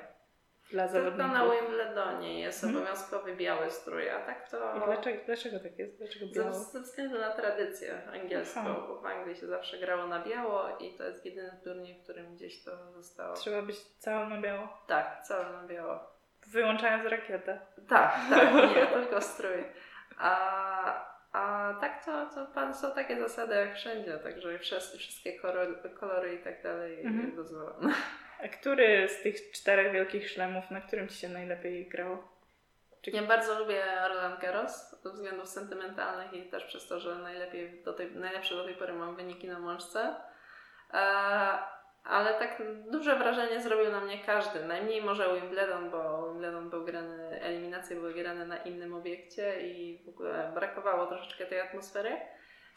dla 0.72 0.88
Tylko 0.88 1.00
zawodników. 1.18 1.34
na 1.34 1.52
Wimbledonie 1.62 2.40
jest 2.40 2.64
Mhm. 2.64 2.84
obowiązkowy 2.84 3.36
biały 3.36 3.72
strój, 3.72 4.10
a 4.10 4.20
tak 4.20 4.50
to... 4.50 4.76
I 4.78 4.80
dlaczego, 4.86 5.24
dlaczego 5.26 5.60
tak 5.60 5.80
jest? 5.80 5.98
Dlaczego 5.98 6.26
Ze, 6.28 6.40
biało? 6.44 6.54
ze 6.54 6.82
względu 6.82 7.20
na 7.20 7.32
tradycję 7.32 8.02
angielską, 8.14 8.60
Aha. 8.60 8.76
bo 8.88 9.02
w 9.02 9.06
Anglii 9.06 9.36
się 9.36 9.48
zawsze 9.48 9.78
grało 9.80 10.08
na 10.08 10.20
biało 10.24 10.78
i 10.80 10.94
to 10.98 11.04
jest 11.04 11.26
jedyny 11.26 11.60
turniej, 11.64 12.00
w 12.00 12.04
którym 12.04 12.36
gdzieś 12.36 12.64
to 12.64 12.92
zostało. 12.92 13.36
Trzeba 13.36 13.62
być 13.62 13.78
całą 13.82 14.30
na 14.30 14.42
biało. 14.42 14.78
Tak, 14.88 15.22
całe 15.24 15.52
na 15.52 15.68
biało. 15.68 16.11
Wyłączając 16.52 17.06
rakietę. 17.06 17.60
Tak, 17.90 18.16
tak, 18.30 18.54
nie, 18.76 18.88
tylko 18.88 19.22
strój. 19.22 19.64
A, 20.18 21.12
a 21.34 21.74
tak 21.82 22.06
to, 22.06 22.26
to 22.36 22.46
pan 22.46 22.74
są 22.76 22.92
takie 22.92 23.20
zasady 23.20 23.56
jak 23.56 23.76
wszędzie, 23.76 24.18
także 24.18 24.60
wszes- 24.60 24.98
wszystkie 24.98 25.40
kolory, 25.40 25.76
kolory 26.00 26.36
i 26.36 26.44
tak 26.44 26.64
dalej 26.64 27.06
Mhm. 27.06 27.36
dozwolone. 27.36 27.94
A 28.46 28.48
który 28.48 29.08
z 29.10 29.22
tych 29.24 29.52
czterech 29.52 29.92
wielkich 29.94 30.30
szlemów, 30.30 30.72
na 30.72 30.82
którym 30.82 31.08
Ci 31.08 31.16
się 31.16 31.30
najlepiej 31.30 31.90
grało? 31.90 32.32
Czy- 33.02 33.12
Ja 33.12 33.22
bardzo 33.24 33.60
lubię 33.60 33.84
Roland 34.08 34.40
Garros 34.42 35.02
ze 35.04 35.10
względów 35.12 35.48
sentymentalnych 35.50 36.34
i 36.34 36.50
też 36.50 36.64
przez 36.66 36.88
to, 36.88 37.00
że 37.00 37.16
najlepiej 37.16 37.84
do 37.84 37.94
tej, 37.94 38.12
najlepsze 38.12 38.56
do 38.56 38.66
tej 38.66 38.76
pory 38.76 38.94
mam 38.94 39.16
wyniki 39.16 39.48
na 39.48 39.60
mączce. 39.60 40.16
E, 40.94 41.58
ale 42.04 42.34
tak 42.34 42.62
duże 42.92 43.16
wrażenie 43.16 43.62
zrobił 43.62 43.92
na 43.92 44.02
mnie 44.02 44.20
każdy. 44.26 44.66
Najmniej 44.66 45.02
może 45.02 45.36
Wimbledon, 45.42 45.90
bo 45.90 46.30
Wimbledon 46.30 46.70
był 46.70 46.86
grany, 46.86 47.42
eliminacje 47.42 47.96
były 47.96 48.14
grane 48.14 48.46
na 48.46 48.58
innym 48.58 48.94
obiekcie 48.94 49.68
i 49.68 50.04
w 50.06 50.10
ogóle 50.10 50.52
brakowało 50.54 51.08
troszeczkę 51.08 51.46
tej 51.46 51.60
atmosfery. 51.60 52.18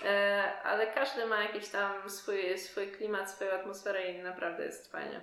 E, 0.05 0.43
ale 0.65 0.87
każdy 0.87 1.27
ma 1.27 1.43
jakiś 1.43 1.69
tam 1.69 2.11
swój, 2.11 2.59
swój 2.59 2.93
klimat, 2.93 3.31
swoją 3.31 3.53
atmosferę 3.53 4.11
i 4.11 4.23
naprawdę 4.23 4.65
jest 4.65 4.93
fajnie. 4.93 5.21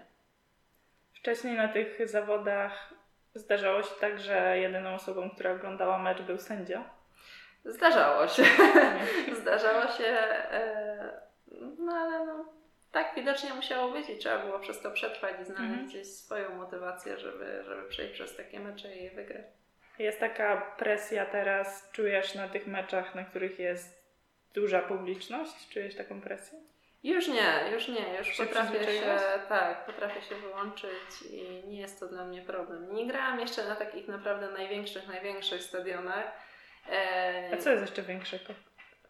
Wcześniej 1.13 1.57
na 1.57 1.67
tych 1.67 2.09
zawodach 2.09 2.93
zdarzało 3.35 3.83
się 3.83 3.95
tak, 3.99 4.19
że 4.19 4.59
jedyną 4.59 4.93
osobą, 4.93 5.29
która 5.29 5.51
oglądała 5.51 5.97
mecz 5.97 6.21
był 6.21 6.37
sędzia. 6.37 6.83
Zdarzało 7.65 8.27
się. 8.27 8.43
Zdarzało 9.41 9.87
się, 9.87 10.05
e, 10.57 11.21
no 11.79 11.93
ale 11.93 12.25
no, 12.25 12.60
tak 12.91 13.15
widocznie 13.15 13.53
musiało 13.53 13.91
być 13.91 14.09
i 14.09 14.17
trzeba 14.17 14.45
było 14.45 14.59
przez 14.59 14.81
to 14.81 14.91
przetrwać 14.91 15.31
i 15.41 15.45
znaleźć 15.45 15.69
Mhm. 15.69 15.87
gdzieś 15.87 16.07
swoją 16.07 16.55
motywację, 16.55 17.17
żeby, 17.19 17.63
żeby 17.65 17.89
przejść 17.89 18.13
przez 18.13 18.35
takie 18.35 18.59
mecze 18.59 18.95
i 18.95 19.03
je 19.03 19.11
wygrać. 19.11 19.45
Jest 19.99 20.19
taka 20.19 20.61
presja 20.77 21.25
teraz, 21.25 21.89
czujesz 21.91 22.35
na 22.35 22.47
tych 22.47 22.67
meczach, 22.67 23.15
na 23.15 23.23
których 23.23 23.59
jest 23.59 24.01
duża 24.53 24.81
publiczność? 24.81 25.69
Czujesz 25.69 25.95
taką 25.95 26.21
presję? 26.21 26.59
Już 27.03 27.27
nie, 27.27 27.53
już 27.71 27.87
nie, 27.87 28.17
już 28.17 28.27
Się 28.27 28.45
potrafię 28.45 28.83
się, 28.83 29.19
tak, 29.49 29.85
potrafię 29.85 30.21
się 30.21 30.35
wyłączyć 30.35 31.21
i 31.31 31.63
nie 31.67 31.79
jest 31.81 31.99
to 31.99 32.07
dla 32.07 32.25
mnie 32.25 32.41
problem. 32.41 32.95
Nie 32.95 33.07
grałam 33.07 33.39
jeszcze 33.39 33.67
na 33.67 33.75
takich 33.75 34.07
naprawdę 34.07 34.51
największych, 34.51 35.07
największych 35.07 35.63
stadionach. 35.63 36.31
E, 36.91 37.49
A 37.53 37.57
co 37.57 37.69
jest 37.69 37.81
jeszcze 37.81 38.01
większego? 38.01 38.53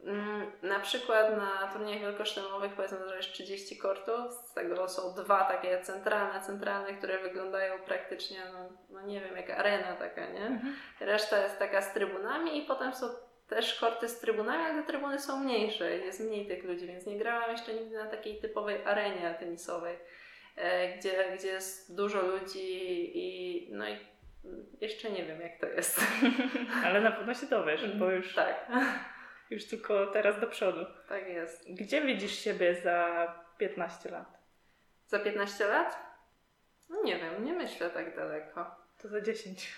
Mm, 0.05 0.51
Na 0.61 0.79
przykład 0.79 1.37
na 1.37 1.69
turniejach 1.73 2.01
wielkoszlemowych 2.01 2.73
powiedzmy, 2.73 3.09
że 3.09 3.17
jest 3.17 3.31
30 3.31 3.77
kortów, 3.77 4.33
z 4.33 4.53
tego 4.53 4.89
są 4.89 5.13
dwa 5.13 5.43
takie 5.45 5.81
centralne, 5.81 6.41
centralne, 6.41 6.93
które 6.93 7.19
wyglądają 7.19 7.79
praktycznie, 7.85 8.37
no, 8.53 8.69
no 8.89 9.01
nie 9.01 9.21
wiem, 9.21 9.35
jak 9.37 9.49
arena 9.49 9.95
taka, 9.95 10.25
nie? 10.29 10.45
Mhm. 10.45 10.75
Reszta 10.99 11.43
jest 11.43 11.59
taka 11.59 11.81
z 11.81 11.93
trybunami 11.93 12.57
i 12.57 12.61
potem 12.67 12.93
są 12.93 13.07
też 13.47 13.79
korty 13.79 14.09
z 14.09 14.19
trybunami, 14.19 14.63
ale 14.63 14.81
te 14.81 14.87
trybuny 14.87 15.19
są 15.19 15.39
mniejsze, 15.39 15.97
jest 15.97 16.19
mniej 16.19 16.47
tych 16.47 16.63
ludzi, 16.63 16.87
więc 16.87 17.05
nie 17.05 17.17
grałam 17.17 17.51
jeszcze 17.51 17.73
nigdy 17.73 17.97
na 17.97 18.05
takiej 18.05 18.41
typowej 18.41 18.85
arenie 18.85 19.35
tenisowej, 19.39 19.97
e, 20.55 20.97
gdzie, 20.97 21.37
gdzie 21.37 21.47
jest 21.47 21.95
dużo 21.95 22.21
ludzi 22.21 23.11
i 23.17 23.67
no 23.71 23.89
i 23.89 23.97
jeszcze 24.81 25.11
nie 25.11 25.25
wiem 25.25 25.41
jak 25.41 25.59
to 25.59 25.65
jest. 25.65 26.01
Ale 26.85 27.01
na 27.01 27.11
pewno 27.11 27.33
się 27.33 27.45
dowiesz, 27.45 27.87
bo 27.97 28.11
już, 28.11 28.35
Tak, 28.35 28.67
już 29.51 29.65
tylko 29.65 30.07
teraz 30.07 30.39
do 30.39 30.47
przodu. 30.47 30.85
tak 31.09 31.27
jest. 31.27 31.73
Gdzie 31.73 32.01
widzisz 32.01 32.39
siebie 32.39 32.75
za 32.75 33.27
15 33.57 34.09
lat? 34.09 34.39
Za 35.07 35.19
15 35.19 35.65
lat? 35.67 35.97
No 36.89 37.03
nie 37.03 37.17
wiem, 37.17 37.45
nie 37.45 37.53
myślę 37.53 37.89
tak 37.89 38.15
daleko. 38.15 38.75
To 39.01 39.07
za 39.07 39.21
10. 39.21 39.75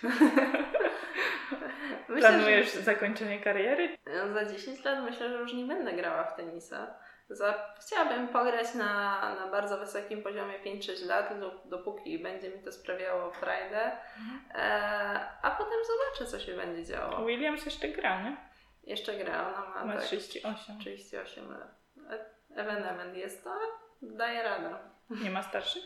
Myślę, 2.08 2.28
Planujesz 2.28 2.74
że 2.74 2.82
zakończenie 2.82 3.40
kariery? 3.40 3.98
za 4.34 4.44
10 4.44 4.84
lat 4.84 5.04
myślę, 5.04 5.28
że 5.28 5.34
już 5.34 5.52
nie 5.54 5.64
będę 5.64 5.92
grała 5.92 6.24
w 6.24 6.36
tenisa. 6.36 6.94
Za, 7.28 7.74
chciałabym 7.80 8.28
pograć 8.28 8.74
na, 8.74 9.20
na 9.34 9.46
bardzo 9.50 9.78
wysokim 9.78 10.22
poziomie 10.22 10.54
5-6 10.66 11.06
lat, 11.06 11.40
lub 11.40 11.68
dopóki 11.68 12.18
będzie 12.18 12.50
mi 12.50 12.62
to 12.62 12.72
sprawiało 12.72 13.30
frajdę, 13.30 13.92
mhm. 14.18 14.40
e, 14.54 15.28
a 15.42 15.50
potem 15.50 15.78
zobaczę, 15.86 16.30
co 16.30 16.46
się 16.46 16.56
będzie 16.56 16.84
działo. 16.84 17.26
Williams 17.26 17.64
jeszcze 17.64 17.88
gra, 17.88 18.22
nie? 18.22 18.36
Jeszcze 18.86 19.18
gra, 19.18 19.48
ona 19.48 19.68
ma, 19.68 19.84
ma 19.84 19.92
tak, 19.92 20.04
38. 20.04 20.78
38 20.78 21.50
lat. 21.50 21.84
Evenement 22.56 23.16
jest 23.16 23.44
to, 23.44 23.58
daje 24.02 24.42
radę. 24.42 24.78
Nie 25.10 25.30
ma 25.30 25.42
starszych? 25.42 25.84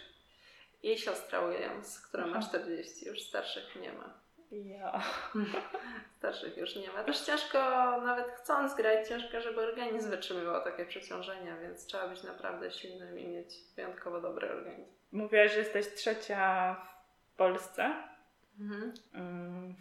Jej 0.82 0.98
siostra 0.98 1.48
Williams, 1.48 2.00
która 2.00 2.24
Aha. 2.24 2.34
ma 2.34 2.42
40, 2.42 3.06
już 3.06 3.22
starszych 3.22 3.76
nie 3.80 3.92
ma. 3.92 4.20
Ja. 4.50 5.02
Starszych 6.18 6.56
już 6.56 6.76
nie 6.76 6.92
ma. 6.92 7.04
Też 7.04 7.20
ciężko, 7.20 7.58
nawet 8.00 8.26
chcąc 8.26 8.74
grać, 8.74 9.08
ciężko, 9.08 9.40
żeby 9.40 9.60
organizm 9.60 10.10
wytrzymywał 10.10 10.64
takie 10.64 10.86
przeciążenia, 10.86 11.56
więc 11.56 11.86
trzeba 11.86 12.08
być 12.08 12.22
naprawdę 12.22 12.70
silnym 12.70 13.18
i 13.18 13.28
mieć 13.28 13.54
wyjątkowo 13.76 14.20
dobry 14.20 14.50
organizm. 14.50 14.92
Mówiłaś, 15.12 15.52
że 15.52 15.58
jesteś 15.58 15.94
trzecia 15.94 16.74
w 17.32 17.36
Polsce. 17.36 17.94
Mhm. 18.60 18.94
Mm, 19.14 19.76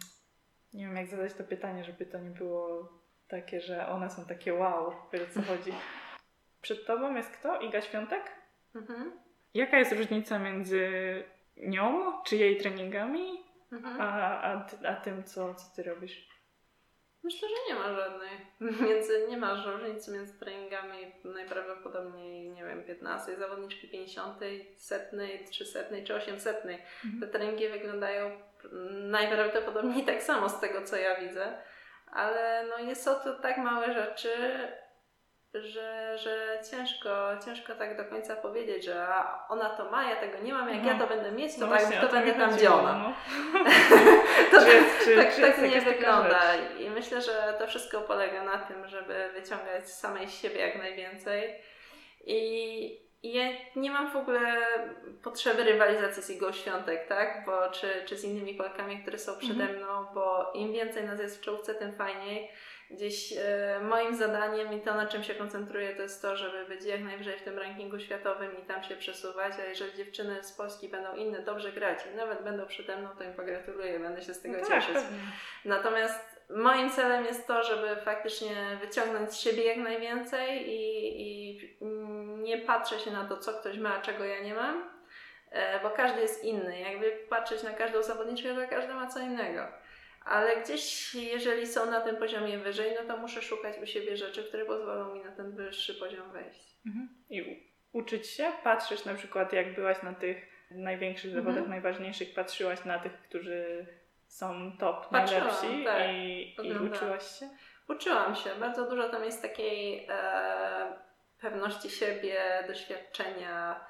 nie 0.74 0.86
wiem, 0.86 0.96
jak 0.96 1.06
zadać 1.06 1.34
to 1.34 1.44
pytanie, 1.44 1.84
żeby 1.84 2.06
to 2.06 2.18
nie 2.18 2.30
było 2.30 2.97
takie, 3.28 3.60
że 3.60 3.88
one 3.88 4.10
są 4.10 4.24
takie 4.24 4.54
wow, 4.54 4.92
wiesz 5.12 5.22
o 5.22 5.34
co 5.34 5.42
chodzi. 5.42 5.72
Przed 6.60 6.86
tobą 6.86 7.14
jest 7.14 7.30
kto? 7.30 7.60
Iga 7.60 7.80
Świątek? 7.80 8.22
Mhm. 8.74 9.12
Jaka 9.54 9.78
jest 9.78 9.92
różnica 9.92 10.38
między 10.38 10.88
nią, 11.56 12.12
czy 12.22 12.36
jej 12.36 12.56
treningami, 12.56 13.44
mhm. 13.72 14.00
a, 14.00 14.40
a, 14.42 14.66
a 14.88 14.94
tym, 14.94 15.24
co, 15.24 15.54
co 15.54 15.76
ty 15.76 15.82
robisz? 15.82 16.28
Myślę, 17.22 17.48
że 17.48 17.74
nie 17.74 17.80
ma 17.80 17.94
żadnej. 17.94 18.30
Między, 18.88 19.26
nie 19.28 19.36
ma 19.36 19.64
różnicy 19.66 20.12
między 20.12 20.38
treningami 20.38 21.12
najprawdopodobniej, 21.24 22.50
nie 22.50 22.64
wiem, 22.64 22.84
15 22.84 23.36
zawodniczki 23.36 23.88
50, 23.88 24.40
setnej, 24.76 25.44
300 25.44 25.80
czy 26.06 26.14
800. 26.14 26.56
Mhm. 26.56 26.80
Te 27.20 27.26
treningi 27.26 27.68
wyglądają 27.68 28.30
najprawdopodobniej 28.90 30.04
tak 30.04 30.22
samo 30.22 30.48
z 30.48 30.60
tego, 30.60 30.82
co 30.82 30.96
ja 30.96 31.20
widzę, 31.20 31.58
ale 32.12 32.64
no 32.68 32.78
jest 32.78 33.04
to 33.04 33.34
tak 33.34 33.58
małe 33.58 33.94
rzeczy, 33.94 34.30
że, 35.54 36.18
że 36.18 36.58
ciężko, 36.70 37.30
ciężko 37.44 37.74
tak 37.74 37.96
do 37.96 38.04
końca 38.04 38.36
powiedzieć, 38.36 38.84
że 38.84 39.06
ona 39.48 39.70
to 39.70 39.90
ma, 39.90 40.10
ja 40.10 40.16
tego 40.16 40.38
nie 40.38 40.52
mam, 40.52 40.68
jak 40.68 40.82
no. 40.82 40.92
ja 40.92 40.98
to 40.98 41.06
będę 41.06 41.32
mieć, 41.32 41.54
to, 41.54 41.60
no 41.60 41.66
tak, 41.66 41.80
właśnie, 41.80 42.00
to 42.00 42.08
będę 42.12 42.32
tam 42.32 42.56
gdzie 42.56 42.72
ona. 42.72 42.92
No. 42.92 43.14
to 44.50 44.60
czy, 44.60 44.66
tak, 44.66 45.04
czy, 45.04 45.16
tak, 45.16 45.34
czy 45.34 45.40
tak 45.40 45.70
nie 45.70 45.80
wygląda. 45.80 46.40
I 46.80 46.90
myślę, 46.90 47.22
że 47.22 47.54
to 47.58 47.66
wszystko 47.66 48.00
polega 48.00 48.44
na 48.44 48.58
tym, 48.58 48.88
żeby 48.88 49.30
wyciągać 49.34 49.88
z 49.88 49.98
samej 49.98 50.28
siebie 50.28 50.60
jak 50.60 50.78
najwięcej. 50.78 51.62
I, 52.26 53.07
i 53.22 53.32
ja 53.32 53.44
nie 53.76 53.90
mam 53.90 54.10
w 54.10 54.16
ogóle 54.16 54.40
potrzeby 55.22 55.64
rywalizacji 55.64 56.22
z 56.22 56.30
Igą 56.30 56.52
Świątek, 56.52 57.08
tak? 57.08 57.44
Bo, 57.46 57.70
czy, 57.70 57.88
czy 58.06 58.16
z 58.16 58.24
innymi 58.24 58.54
Polkami, 58.54 59.02
które 59.02 59.18
są 59.18 59.38
przede 59.38 59.62
mhm. 59.62 59.76
mną, 59.76 60.06
bo 60.14 60.52
im 60.54 60.72
więcej 60.72 61.04
nas 61.04 61.20
jest 61.20 61.38
w 61.38 61.40
czołówce, 61.40 61.74
tym 61.74 61.92
fajniej 61.92 62.50
gdzieś 62.90 63.32
e, 63.32 63.80
moim 63.82 64.16
zadaniem 64.16 64.72
i 64.72 64.80
to, 64.80 64.94
na 64.94 65.06
czym 65.06 65.24
się 65.24 65.34
koncentruję, 65.34 65.94
to 65.94 66.02
jest 66.02 66.22
to, 66.22 66.36
żeby 66.36 66.64
być 66.66 66.84
jak 66.84 67.00
najwyżej 67.00 67.38
w 67.38 67.42
tym 67.42 67.58
rankingu 67.58 67.98
światowym 67.98 68.58
i 68.62 68.66
tam 68.66 68.82
się 68.82 68.96
przesuwać, 68.96 69.52
a 69.60 69.64
jeżeli 69.64 69.96
dziewczyny 69.96 70.42
z 70.42 70.52
Polski 70.52 70.88
będą 70.88 71.16
inne 71.16 71.42
dobrze 71.42 71.72
grać 71.72 71.98
i 72.12 72.16
nawet 72.16 72.44
będą 72.44 72.66
przede 72.66 72.96
mną, 72.96 73.08
to 73.18 73.24
im 73.24 73.34
pogratuluję, 73.34 74.00
będę 74.00 74.22
się 74.22 74.34
z 74.34 74.40
tego 74.40 74.58
no 74.58 74.66
tak, 74.66 74.80
cieszyć. 74.80 74.94
Pewnie. 74.94 75.18
Natomiast 75.64 76.38
moim 76.50 76.90
celem 76.90 77.24
jest 77.24 77.46
to, 77.46 77.62
żeby 77.62 77.96
faktycznie 77.96 78.78
wyciągnąć 78.80 79.32
z 79.32 79.40
siebie 79.40 79.64
jak 79.64 79.76
najwięcej 79.76 80.70
i, 80.70 81.22
i 81.22 81.60
nie 82.42 82.58
patrzę 82.58 83.00
się 83.00 83.10
na 83.10 83.24
to, 83.24 83.36
co 83.36 83.52
ktoś 83.52 83.78
ma, 83.78 83.96
a 83.96 84.00
czego 84.00 84.24
ja 84.24 84.42
nie 84.42 84.54
mam, 84.54 84.90
e, 85.50 85.80
bo 85.80 85.90
każdy 85.90 86.20
jest 86.20 86.44
inny. 86.44 86.80
Jakby 86.80 87.10
patrzeć 87.10 87.62
na 87.62 87.70
każdą 87.70 88.02
zawodniczkę, 88.02 88.54
to 88.54 88.68
każdy 88.70 88.94
ma 88.94 89.06
co 89.06 89.20
innego 89.20 89.68
ale 90.28 90.56
gdzieś, 90.62 91.14
jeżeli 91.14 91.66
są 91.66 91.90
na 91.90 92.00
tym 92.00 92.16
poziomie 92.16 92.58
wyżej, 92.58 92.96
no 93.00 93.14
to 93.14 93.20
muszę 93.20 93.42
szukać 93.42 93.76
u 93.82 93.86
siebie 93.86 94.16
rzeczy, 94.16 94.44
które 94.44 94.64
pozwolą 94.64 95.14
mi 95.14 95.24
na 95.24 95.32
ten 95.32 95.56
wyższy 95.56 95.94
poziom 95.94 96.32
wejść. 96.32 96.76
Mhm. 96.86 97.08
I 97.30 97.62
uczyć 97.92 98.26
się, 98.26 98.52
patrzysz 98.64 99.04
na 99.04 99.14
przykład, 99.14 99.52
jak 99.52 99.74
byłaś 99.74 100.02
na 100.02 100.12
tych 100.12 100.48
największych 100.70 101.30
zawodach, 101.30 101.56
mhm. 101.56 101.70
najważniejszych, 101.70 102.34
patrzyłaś 102.34 102.84
na 102.84 102.98
tych, 102.98 103.12
którzy 103.22 103.86
są 104.26 104.72
top, 104.78 105.08
Patrzyłam, 105.08 105.46
najlepsi 105.46 105.84
tak, 105.84 106.10
i, 106.64 106.68
i 106.68 106.88
uczyłaś 106.88 107.38
się? 107.38 107.48
Uczyłam 107.88 108.36
się. 108.36 108.50
Bardzo 108.60 108.90
dużo 108.90 109.08
tam 109.08 109.24
jest 109.24 109.42
takiej 109.42 110.06
e, 110.08 111.07
pewności 111.40 111.90
siebie, 111.90 112.64
doświadczenia, 112.66 113.80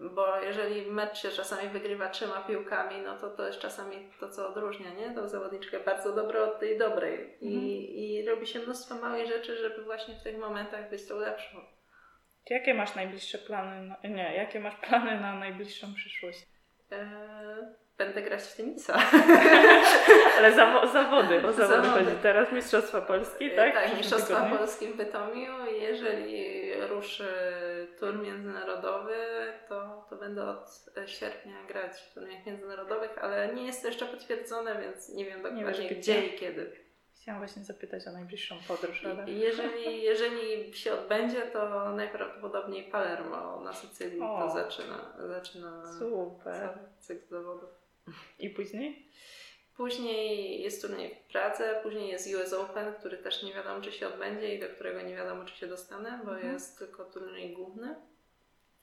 bo 0.00 0.40
jeżeli 0.40 0.90
mecz 0.90 1.18
się 1.18 1.28
czasami 1.28 1.68
wygrywa 1.68 2.08
trzema 2.08 2.40
piłkami, 2.40 2.96
no 3.04 3.18
to 3.18 3.30
to 3.30 3.46
jest 3.46 3.58
czasami 3.58 4.10
to, 4.20 4.28
co 4.28 4.48
odróżnia, 4.48 4.90
nie? 4.90 5.14
Tą 5.14 5.28
zawodniczkę 5.28 5.80
bardzo 5.80 6.12
dobrą 6.12 6.40
od 6.40 6.60
tej 6.60 6.78
dobrej. 6.78 7.36
I, 7.40 7.54
mhm. 7.54 7.72
I 7.72 8.24
robi 8.28 8.46
się 8.46 8.58
mnóstwo 8.58 8.94
małych 8.94 9.26
rzeczy, 9.26 9.56
żeby 9.56 9.84
właśnie 9.84 10.14
w 10.14 10.22
tych 10.22 10.38
momentach 10.38 10.90
być 10.90 11.08
tą 11.08 11.18
lepszą. 11.18 11.60
Jakie 12.50 12.74
masz 12.74 12.94
najbliższe 12.94 13.38
plany? 13.38 13.88
Na, 13.88 14.08
nie, 14.08 14.36
jakie 14.36 14.60
masz 14.60 14.76
plany 14.76 15.20
na 15.20 15.34
najbliższą 15.34 15.94
przyszłość? 15.94 16.46
Eee, 16.90 17.00
będę 17.98 18.22
grać 18.22 18.42
w 18.42 18.56
tenisa. 18.56 18.98
Ale 20.38 20.52
zawo 20.52 20.86
zawody, 20.86 21.46
o 21.46 21.52
zawody, 21.52 21.88
zawody 21.88 21.88
chodzi. 21.88 22.16
Teraz 22.22 22.52
Mistrzostwa 22.52 23.00
Polski, 23.00 23.50
tak? 23.50 23.74
Tak, 23.74 23.96
Mistrzostwa 23.96 24.50
Polski 24.56 24.86
w 24.86 24.96
Bytomiu. 24.96 25.66
Jeżeli 25.80 26.59
ruszy 26.86 27.28
tur 27.98 28.22
międzynarodowy, 28.22 29.14
to, 29.68 30.06
to 30.10 30.16
będę 30.16 30.48
od 30.48 30.86
sierpnia 31.06 31.66
grać 31.68 31.92
w 31.92 32.14
turniejach 32.14 32.46
międzynarodowych, 32.46 33.18
ale 33.18 33.54
nie 33.54 33.66
jest 33.66 33.82
to 33.82 33.88
jeszcze 33.88 34.06
potwierdzone, 34.06 34.80
więc 34.80 35.08
nie 35.08 35.24
wiem 35.24 35.42
dokładnie 35.42 35.64
nie 35.64 35.90
gdzie 35.90 36.26
i 36.26 36.38
kiedy. 36.38 36.90
Chciałam 37.20 37.40
właśnie 37.40 37.64
zapytać 37.64 38.06
o 38.06 38.12
najbliższą 38.12 38.56
podróż, 38.68 39.04
ale... 39.04 39.30
Jeżeli, 39.30 40.02
jeżeli 40.02 40.74
się 40.74 40.92
odbędzie, 40.92 41.42
to 41.42 41.90
najprawdopodobniej 41.90 42.90
Palermo 42.90 43.60
na 43.60 43.72
Sycylii 43.72 44.20
o, 44.20 44.38
to 44.38 44.54
zaczyna, 44.54 45.14
zaczyna 45.28 45.98
super. 45.98 46.78
cykl 46.98 47.28
zawodów. 47.28 47.70
I 48.38 48.50
później? 48.50 49.10
Później 49.80 50.62
jest 50.62 50.82
turniej 50.82 51.14
w 51.14 51.32
Pradze, 51.32 51.80
później 51.82 52.08
jest 52.08 52.34
US 52.34 52.52
Open, 52.52 52.94
który 52.94 53.18
też 53.18 53.42
nie 53.42 53.54
wiadomo, 53.54 53.80
czy 53.80 53.92
się 53.92 54.08
odbędzie 54.08 54.54
i 54.54 54.60
do 54.60 54.68
którego 54.68 55.02
nie 55.02 55.16
wiadomo, 55.16 55.44
czy 55.44 55.56
się 55.56 55.66
dostanę, 55.66 56.20
bo 56.24 56.34
mhm. 56.34 56.52
jest 56.52 56.78
tylko 56.78 57.04
turniej 57.04 57.52
główny. 57.52 57.94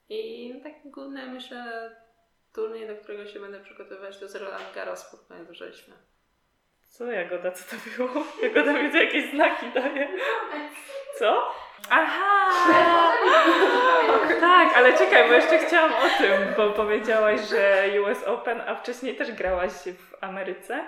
I 0.09 0.53
taki 0.63 0.89
główny, 0.89 1.27
myślę, 1.27 1.91
turniej, 2.53 2.87
do 2.87 2.95
którego 2.95 3.27
się 3.27 3.39
będę 3.39 3.59
przygotowywać, 3.59 4.17
to 4.17 4.25
jest 4.25 4.35
Roland 4.35 4.75
Garros 4.75 5.03
pod 5.03 5.21
koniec 5.21 5.49
września. 5.49 5.93
Co 6.83 7.11
Jagoda, 7.11 7.51
co 7.51 7.75
to 7.75 7.81
było? 7.97 8.23
Jagoda 8.43 8.73
mi 8.73 8.93
jakieś 8.93 9.31
znaki 9.31 9.65
daje. 9.73 10.09
Co? 11.19 11.53
Aha! 11.89 13.11
tak, 14.39 14.77
ale 14.77 14.97
czekaj, 14.97 15.27
bo 15.27 15.33
jeszcze 15.33 15.57
chciałam 15.59 15.93
o 15.93 16.17
tym, 16.17 16.53
bo 16.57 16.69
powiedziałaś, 16.69 17.41
że 17.49 17.87
US 18.01 18.23
Open, 18.23 18.61
a 18.61 18.75
wcześniej 18.75 19.15
też 19.15 19.31
grałaś 19.31 19.71
w 19.71 20.23
Ameryce. 20.23 20.87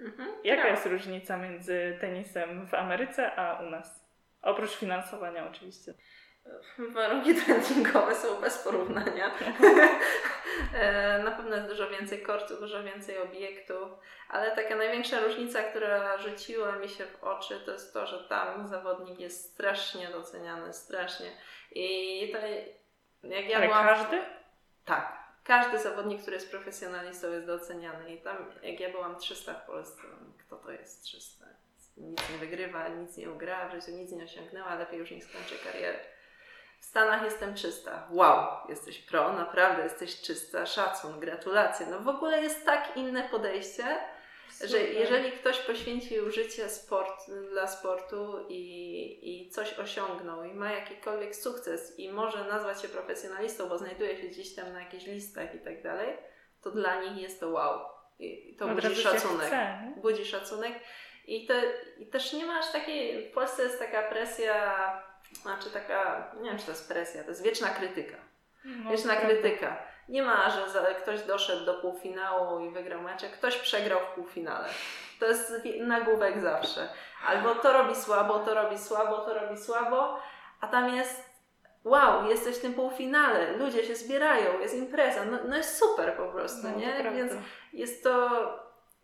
Mhm, 0.00 0.28
Jaka 0.44 0.68
jest 0.68 0.86
różnica 0.86 1.36
między 1.36 1.98
tenisem 2.00 2.66
w 2.66 2.74
Ameryce 2.74 3.36
a 3.36 3.62
u 3.62 3.70
nas? 3.70 4.04
Oprócz 4.42 4.76
finansowania 4.76 5.46
oczywiście. 5.46 5.94
Warunki 6.78 7.34
treningowe 7.34 8.14
są 8.14 8.40
bez 8.40 8.58
porównania. 8.58 9.30
E, 10.74 11.18
na 11.18 11.30
pewno 11.30 11.56
jest 11.56 11.68
dużo 11.68 11.90
więcej 11.90 12.22
kortów, 12.22 12.60
dużo 12.60 12.82
więcej 12.82 13.18
obiektów, 13.18 13.90
ale 14.28 14.56
taka 14.56 14.76
największa 14.76 15.20
różnica, 15.20 15.62
która 15.62 16.18
rzuciła 16.18 16.72
mi 16.72 16.88
się 16.88 17.06
w 17.06 17.24
oczy, 17.24 17.60
to 17.64 17.72
jest 17.72 17.92
to, 17.92 18.06
że 18.06 18.24
tam 18.28 18.68
zawodnik 18.68 19.20
jest 19.20 19.52
strasznie 19.52 20.08
doceniany, 20.08 20.72
strasznie. 20.72 21.30
I 21.70 22.32
to 22.32 22.38
jak 23.28 23.48
ja 23.48 23.56
ale 23.56 23.66
byłam... 23.66 23.86
każdy? 23.86 24.22
Tak. 24.84 25.20
Każdy 25.44 25.78
zawodnik, 25.78 26.20
który 26.22 26.36
jest 26.36 26.50
profesjonalistą 26.50 27.30
jest 27.30 27.46
doceniany. 27.46 28.14
I 28.14 28.22
tam 28.22 28.36
jak 28.62 28.80
ja 28.80 28.90
byłam 28.90 29.18
300 29.18 29.54
w 29.54 29.66
Polsce, 29.66 30.02
kto 30.38 30.56
to 30.56 30.70
jest 30.70 31.02
300? 31.02 31.44
Nic 31.96 32.30
nie 32.30 32.38
wygrywa, 32.38 32.88
nic 32.88 33.16
nie 33.16 33.30
ugra, 33.30 33.68
w 33.68 33.72
życiu 33.72 33.90
nic 33.90 34.12
nie 34.12 34.24
osiągnęła, 34.24 34.74
lepiej 34.74 34.98
już 34.98 35.10
nie 35.10 35.22
skończy 35.22 35.54
kariery. 35.64 35.98
W 36.80 36.84
Stanach 36.84 37.24
jestem 37.24 37.54
czysta. 37.54 38.08
Wow, 38.10 38.46
jesteś 38.68 38.98
pro, 38.98 39.32
naprawdę 39.32 39.82
jesteś 39.82 40.20
czysta, 40.20 40.66
szacun, 40.66 41.20
gratulacje. 41.20 41.86
No 41.86 42.00
w 42.00 42.08
ogóle 42.08 42.42
jest 42.42 42.66
tak 42.66 42.96
inne 42.96 43.28
podejście, 43.28 43.98
Super. 44.50 44.70
że 44.70 44.78
jeżeli 44.78 45.32
ktoś 45.32 45.58
poświęcił 45.58 46.30
życie 46.30 46.68
sport, 46.68 47.30
dla 47.50 47.66
sportu 47.66 48.46
i, 48.48 49.18
i 49.22 49.50
coś 49.50 49.78
osiągnął 49.78 50.44
i 50.44 50.54
ma 50.54 50.72
jakikolwiek 50.72 51.36
sukces 51.36 51.98
i 51.98 52.10
może 52.10 52.44
nazwać 52.44 52.82
się 52.82 52.88
profesjonalistą, 52.88 53.68
bo 53.68 53.78
znajduje 53.78 54.16
się 54.16 54.26
gdzieś 54.26 54.54
tam 54.54 54.72
na 54.72 54.80
jakichś 54.80 55.06
listach 55.06 55.54
i 55.54 55.58
tak 55.58 55.82
dalej, 55.82 56.16
to 56.62 56.70
dla 56.70 57.02
nich 57.02 57.22
jest 57.22 57.40
to 57.40 57.48
wow. 57.48 57.80
I 58.18 58.56
to 58.56 58.68
budzi 58.68 58.96
szacunek. 58.96 59.46
Chce, 59.46 59.92
budzi 59.96 60.24
szacunek. 60.24 60.72
I, 61.26 61.46
to, 61.46 61.54
I 61.98 62.06
też 62.06 62.32
nie 62.32 62.46
masz 62.46 62.72
takiej, 62.72 63.30
w 63.30 63.34
Polsce 63.34 63.62
jest 63.62 63.78
taka 63.78 64.02
presja 64.02 65.09
znaczy 65.32 65.70
taka, 65.70 66.30
nie 66.40 66.50
wiem 66.50 66.58
czy 66.58 66.64
to 66.64 66.70
jest 66.70 66.88
presja, 66.88 67.22
to 67.22 67.28
jest 67.28 67.42
wieczna 67.42 67.68
krytyka. 67.68 68.16
No, 68.64 68.90
Wieczna 68.90 69.16
krytyka. 69.16 69.76
Nie 70.08 70.22
ma, 70.22 70.50
że 70.50 70.70
za, 70.70 70.80
ktoś 70.80 71.22
doszedł 71.22 71.64
do 71.64 71.74
półfinału 71.74 72.60
i 72.60 72.70
wygrał 72.70 73.00
mecz, 73.02 73.22
jak 73.22 73.32
ktoś 73.32 73.56
przegrał 73.56 74.00
w 74.00 74.14
półfinale. 74.14 74.68
To 75.20 75.26
jest 75.26 75.52
nagłówek 75.80 76.40
zawsze. 76.40 76.88
Albo 77.26 77.54
to 77.54 77.72
robi 77.72 77.96
słabo, 77.96 78.38
to 78.38 78.54
robi 78.54 78.78
słabo, 78.78 79.18
to 79.18 79.34
robi 79.34 79.58
słabo, 79.58 80.18
a 80.60 80.68
tam 80.68 80.94
jest 80.94 81.30
wow, 81.84 82.28
jesteś 82.28 82.56
w 82.56 82.60
tym 82.60 82.74
półfinale, 82.74 83.52
ludzie 83.56 83.84
się 83.84 83.96
zbierają, 83.96 84.60
jest 84.60 84.74
impreza, 84.74 85.24
no, 85.24 85.38
no 85.48 85.56
jest 85.56 85.78
super 85.78 86.16
po 86.16 86.26
prostu, 86.26 86.68
No, 86.68 86.78
nie? 86.78 87.10
Więc 87.14 87.32
jest 87.72 88.04
to, 88.04 88.30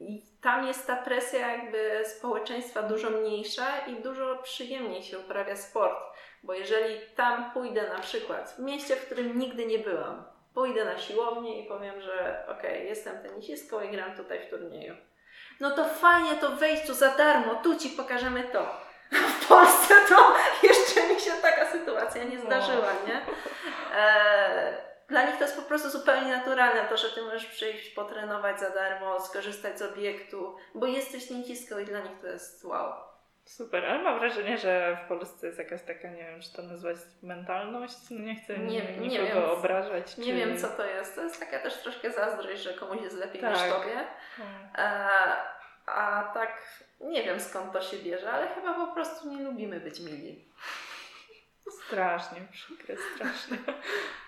i 0.00 0.22
tam 0.42 0.66
jest 0.66 0.86
ta 0.86 0.96
presja 0.96 1.52
jakby 1.52 2.02
społeczeństwa 2.04 2.82
dużo 2.82 3.10
mniejsza 3.10 3.78
i 3.78 4.02
dużo 4.02 4.38
przyjemniej 4.42 5.02
się 5.02 5.18
uprawia 5.18 5.56
sport. 5.56 5.98
Bo 6.42 6.54
jeżeli 6.54 7.00
tam 7.16 7.50
pójdę 7.50 7.88
na 7.88 7.98
przykład 7.98 8.50
w 8.50 8.58
mieście, 8.58 8.96
w 8.96 9.06
którym 9.06 9.38
nigdy 9.38 9.66
nie 9.66 9.78
byłam, 9.78 10.24
pójdę 10.54 10.84
na 10.84 10.98
siłownię 10.98 11.64
i 11.64 11.68
powiem, 11.68 12.00
że 12.00 12.44
okej, 12.48 12.86
jestem 12.86 13.22
tenisistką 13.22 13.80
i 13.80 13.88
gram 13.88 14.16
tutaj 14.16 14.46
w 14.46 14.50
turnieju. 14.50 14.96
No 15.60 15.70
to 15.70 15.84
fajnie, 15.84 16.34
to 16.34 16.50
wejdź 16.50 16.86
tu 16.86 16.94
za 16.94 17.16
darmo, 17.16 17.54
tu 17.54 17.76
ci 17.78 17.88
pokażemy 17.88 18.44
to. 18.44 18.86
W 19.10 19.48
Polsce 19.48 19.94
to 20.08 20.34
jeszcze 20.68 21.14
mi 21.14 21.20
się 21.20 21.30
taka 21.42 21.66
sytuacja 21.66 22.24
nie 22.24 22.38
zdarzyła, 22.38 22.92
nie? 23.06 23.26
E, 23.96 24.85
dla 25.08 25.26
nich 25.26 25.36
to 25.36 25.44
jest 25.44 25.56
po 25.56 25.62
prostu 25.62 25.90
zupełnie 25.90 26.36
naturalne, 26.36 26.84
to, 26.88 26.96
że 26.96 27.10
ty 27.10 27.22
możesz 27.22 27.46
przyjść, 27.46 27.90
potrenować 27.90 28.60
za 28.60 28.70
darmo, 28.70 29.20
skorzystać 29.20 29.78
z 29.78 29.82
obiektu, 29.82 30.56
bo 30.74 30.86
jesteś 30.86 31.28
tenisistką 31.28 31.78
i 31.78 31.84
dla 31.84 32.00
nich 32.00 32.18
to 32.20 32.26
jest 32.26 32.64
wow. 32.64 32.92
Super, 33.44 33.84
ale 33.84 34.02
mam 34.02 34.18
wrażenie, 34.18 34.58
że 34.58 34.98
w 35.04 35.08
Polsce 35.08 35.46
jest 35.46 35.58
jakaś 35.58 35.82
taka, 35.82 36.08
nie 36.10 36.24
wiem, 36.24 36.40
czy 36.40 36.52
to 36.52 36.62
nazwać 36.62 36.96
mentalność. 37.22 37.96
No 38.10 38.18
nie 38.20 38.36
chcę 38.36 38.58
Nie- 38.58 38.66
nie, 38.66 38.96
nie 38.96 39.08
nikogo 39.08 39.40
wiem. 39.40 39.50
obrażać. 39.50 40.16
Nie 40.16 40.24
czy... 40.24 40.32
wiem, 40.32 40.58
co 40.58 40.68
to 40.68 40.84
jest. 40.84 41.14
To 41.14 41.22
jest 41.22 41.40
taka 41.40 41.58
też 41.58 41.82
troszkę 41.82 42.10
zazdrość, 42.10 42.62
że 42.62 42.74
komuś 42.74 43.02
jest 43.02 43.16
lepiej 43.16 43.40
Tak. 43.40 43.50
niż 43.52 43.60
tobie. 43.62 43.94
No. 44.38 44.44
E, 44.82 45.08
a 45.86 46.30
tak 46.34 46.62
nie 47.00 47.22
wiem 47.22 47.40
skąd 47.40 47.72
to 47.72 47.80
się 47.82 47.96
bierze, 47.96 48.32
ale 48.32 48.48
chyba 48.48 48.74
po 48.74 48.94
prostu 48.94 49.28
nie 49.28 49.42
lubimy 49.42 49.80
być 49.80 50.00
mili. 50.00 50.44
Strasznie 51.70 52.40
przykre, 52.52 52.96
strasznie. 53.14 53.58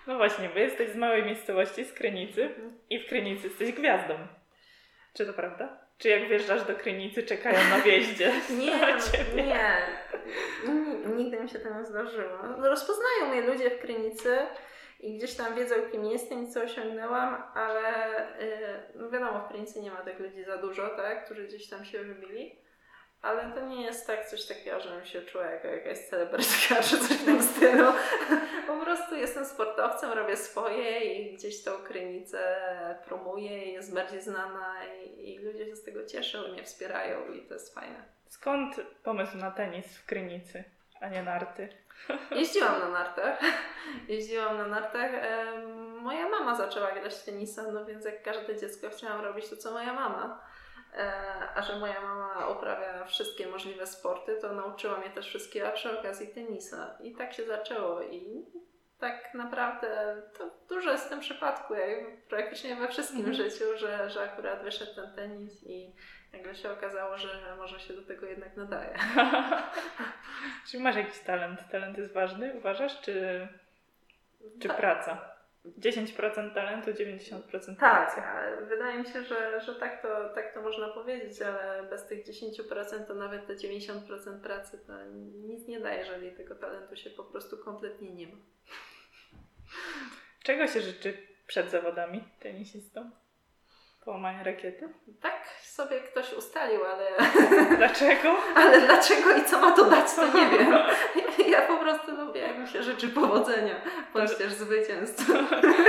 No 0.07 0.15
właśnie, 0.17 0.49
bo 0.49 0.59
jesteś 0.59 0.89
z 0.89 0.95
małej 0.95 1.23
miejscowości, 1.23 1.85
z 1.85 1.93
Krynicy 1.93 2.49
i 2.89 2.99
w 2.99 3.07
Krynicy 3.09 3.47
jesteś 3.47 3.71
gwiazdą. 3.71 4.13
Czy 5.13 5.25
to 5.25 5.33
prawda? 5.33 5.77
Czy 5.97 6.09
jak 6.09 6.27
wjeżdżasz 6.27 6.63
do 6.63 6.75
Krynicy, 6.75 7.23
czekają 7.23 7.69
na 7.69 7.79
wjeździe? 7.79 8.31
Nie, 8.59 8.95
nie. 9.43 9.77
N- 10.65 11.17
Nigdy 11.17 11.39
mi 11.39 11.49
się 11.49 11.59
to 11.59 11.79
nie 11.79 11.85
zdarzyło. 11.85 12.37
Rozpoznają 12.57 13.29
mnie 13.31 13.41
ludzie 13.41 13.69
w 13.69 13.79
Krynicy 13.79 14.37
i 14.99 15.17
gdzieś 15.17 15.35
tam 15.35 15.55
wiedzą, 15.55 15.75
kim 15.91 16.05
jestem 16.05 16.43
i 16.43 16.47
co 16.51 16.61
osiągnęłam, 16.61 17.43
ale 17.55 18.19
y, 18.41 18.47
no 18.95 19.09
wiadomo, 19.09 19.39
w 19.39 19.47
Krynicy 19.49 19.81
nie 19.81 19.91
ma 19.91 20.01
tych 20.01 20.19
ludzi 20.19 20.43
za 20.43 20.57
dużo, 20.57 20.89
tak, 20.89 21.25
którzy 21.25 21.43
gdzieś 21.43 21.69
tam 21.69 21.85
się 21.85 21.99
wybili. 22.03 22.55
Ale 23.21 23.51
to 23.51 23.61
nie 23.61 23.81
jest 23.81 24.07
tak 24.07 24.25
coś 24.25 24.45
takiego, 24.45 24.79
żebym 24.79 25.05
się 25.05 25.21
czuła 25.21 25.45
jako 25.45 25.67
jakaś 25.67 25.99
celebrytka 25.99 26.75
czy 26.89 26.97
coś 26.97 27.17
w 27.17 27.25
tym 27.25 27.43
stylu. 27.43 27.85
Po 28.67 28.77
prostu 28.77 29.15
jestem 29.15 29.45
sportowcem, 29.45 30.11
robię 30.11 30.37
swoje 30.37 30.99
i 30.99 31.35
gdzieś 31.35 31.63
tą 31.63 31.71
Krynicę 31.71 32.55
promuję 33.05 33.65
i 33.65 33.73
jest 33.73 33.93
bardziej 33.93 34.21
znana 34.21 34.75
i, 34.85 35.33
i 35.33 35.39
ludzie 35.39 35.65
się 35.65 35.75
z 35.75 35.83
tego 35.83 36.05
cieszą 36.05 36.43
i 36.43 36.51
mnie 36.51 36.63
wspierają 36.63 37.33
i 37.33 37.41
to 37.41 37.53
jest 37.53 37.73
fajne. 37.73 38.03
Skąd 38.27 38.75
pomysł 39.03 39.37
na 39.37 39.51
tenis 39.51 39.97
w 39.97 40.05
Krynicy, 40.05 40.63
a 41.01 41.09
nie 41.09 41.23
narty? 41.23 41.69
Jeździłam 42.31 42.79
na 42.79 42.89
nartach. 42.89 43.39
Jeździłam 44.07 44.57
na 44.57 44.67
nartach. 44.67 45.11
Moja 46.01 46.29
mama 46.29 46.55
zaczęła 46.55 46.91
grać 46.91 47.15
w 47.15 47.25
tenisa, 47.25 47.63
no 47.71 47.85
więc 47.85 48.05
jak 48.05 48.23
każde 48.23 48.55
dziecko 48.55 48.89
chciałam 48.89 49.21
robić 49.21 49.49
to, 49.49 49.57
co 49.57 49.71
moja 49.71 49.93
mama. 49.93 50.48
E, 50.97 51.13
A 51.55 51.61
że 51.61 51.75
moja 51.75 52.01
mama 52.01 52.47
uprawia 52.47 53.05
wszystkie 53.05 53.47
możliwe 53.47 53.87
sporty, 53.87 54.37
to 54.41 54.53
nauczyła 54.53 54.97
mnie 54.97 55.09
też 55.09 55.27
wszystkiego, 55.27 55.67
a 55.67 55.71
przy 55.71 55.99
okazji 55.99 56.27
tenisa. 56.27 56.97
I 57.03 57.15
tak 57.15 57.33
się 57.33 57.43
zaczęło 57.43 58.01
i 58.01 58.45
tak 58.99 59.33
naprawdę 59.33 60.21
to 60.37 60.49
dużo 60.69 60.91
jest 60.91 61.05
w 61.05 61.09
tym 61.09 61.19
przypadku, 61.19 61.73
jak 61.73 61.99
praktycznie 62.29 62.75
we 62.75 62.87
wszystkim 62.87 63.19
Mhm. 63.25 63.35
życiu, 63.35 63.77
że, 63.77 64.09
że 64.09 64.21
akurat 64.21 64.63
wyszedł 64.63 64.95
ten 64.95 65.15
tenis 65.15 65.63
i 65.63 65.95
nagle 66.33 66.55
się 66.55 66.71
okazało, 66.71 67.17
że 67.17 67.55
może 67.57 67.79
się 67.79 67.93
do 67.93 68.01
tego 68.01 68.25
jednak 68.25 68.57
nadaje. 68.57 68.95
Czy 70.71 70.79
masz 70.79 70.95
jakiś 70.95 71.19
talent? 71.19 71.59
Talent 71.71 71.97
jest 71.97 72.13
ważny, 72.13 72.53
uważasz, 72.57 73.01
czy, 73.01 73.47
czy 74.61 74.69
praca? 74.69 75.31
10% 75.65 76.53
talentu, 76.53 76.91
90% 76.91 77.41
Tak, 77.79 78.15
pracy. 78.15 78.21
wydaje 78.65 78.99
mi 78.99 79.05
się, 79.05 79.23
że, 79.23 79.61
że 79.61 79.75
tak, 79.75 80.01
to, 80.01 80.29
tak 80.35 80.53
to 80.53 80.61
można 80.61 80.87
powiedzieć, 80.89 81.41
ale 81.41 81.83
bez 81.89 82.07
tych 82.07 82.25
10% 82.27 83.05
to 83.07 83.13
nawet 83.13 83.47
te 83.47 83.53
90% 83.55 84.41
pracy 84.41 84.79
to 84.87 84.93
nic 85.47 85.67
nie 85.67 85.79
daje, 85.79 85.99
jeżeli 85.99 86.31
tego 86.31 86.55
talentu 86.55 86.95
się 86.95 87.09
po 87.09 87.23
prostu 87.23 87.57
kompletnie 87.57 88.11
nie 88.13 88.27
ma. 88.27 88.37
Czego 90.43 90.67
się 90.67 90.81
życzy 90.81 91.17
przed 91.47 91.71
zawodami 91.71 92.23
tenisistom? 92.39 93.11
Połamanie 94.05 94.43
rakiety? 94.43 94.89
Tak 95.21 95.47
sobie 95.61 95.99
ktoś 95.99 96.33
ustalił, 96.33 96.79
ale, 96.85 97.07
Dlaczego? 97.77 98.35
ale 98.55 98.81
dlaczego 98.81 99.37
i 99.37 99.43
co 99.45 99.59
ma 99.59 99.71
to 99.71 99.89
dać, 99.89 100.13
to 100.15 100.25
nie 100.37 100.57
wiem. 100.57 100.73
Ja 101.51 101.61
po 101.61 101.77
prostu 101.77 102.15
lubię, 102.15 102.41
jak 102.41 102.57
mi 102.57 102.67
się 102.67 102.83
życzy 102.83 103.09
powodzenia, 103.09 103.75
bądź 104.13 104.35
też 104.35 104.53
zwycięstwa. 104.53 105.33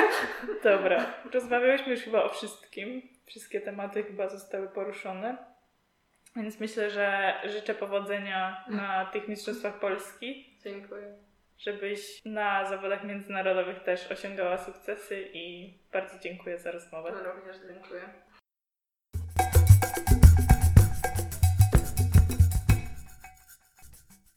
Dobra, 0.65 1.07
rozmawiałyśmy 1.33 1.93
już 1.93 2.01
chyba 2.01 2.23
o 2.23 2.29
wszystkim. 2.29 3.03
Wszystkie 3.27 3.61
tematy 3.61 4.03
chyba 4.03 4.29
zostały 4.29 4.69
poruszone. 4.69 5.37
Więc 6.37 6.61
myślę, 6.61 6.91
że 6.91 7.35
życzę 7.45 7.75
powodzenia 7.75 8.65
na 8.69 9.07
tych 9.07 9.29
Mistrzostwach 9.29 9.79
Polski, 9.79 10.57
Dziękuję. 10.65 11.30
Żebyś 11.61 12.25
na 12.25 12.69
zawodach 12.69 13.05
międzynarodowych 13.05 13.83
też 13.83 14.13
osiągała 14.13 14.59
sukcesy 14.59 15.29
i 15.33 15.75
bardzo 15.93 16.19
dziękuję 16.19 16.59
za 16.59 16.71
rozmowę. 16.71 17.11
Również 17.11 17.57
dziękuję. 17.57 18.30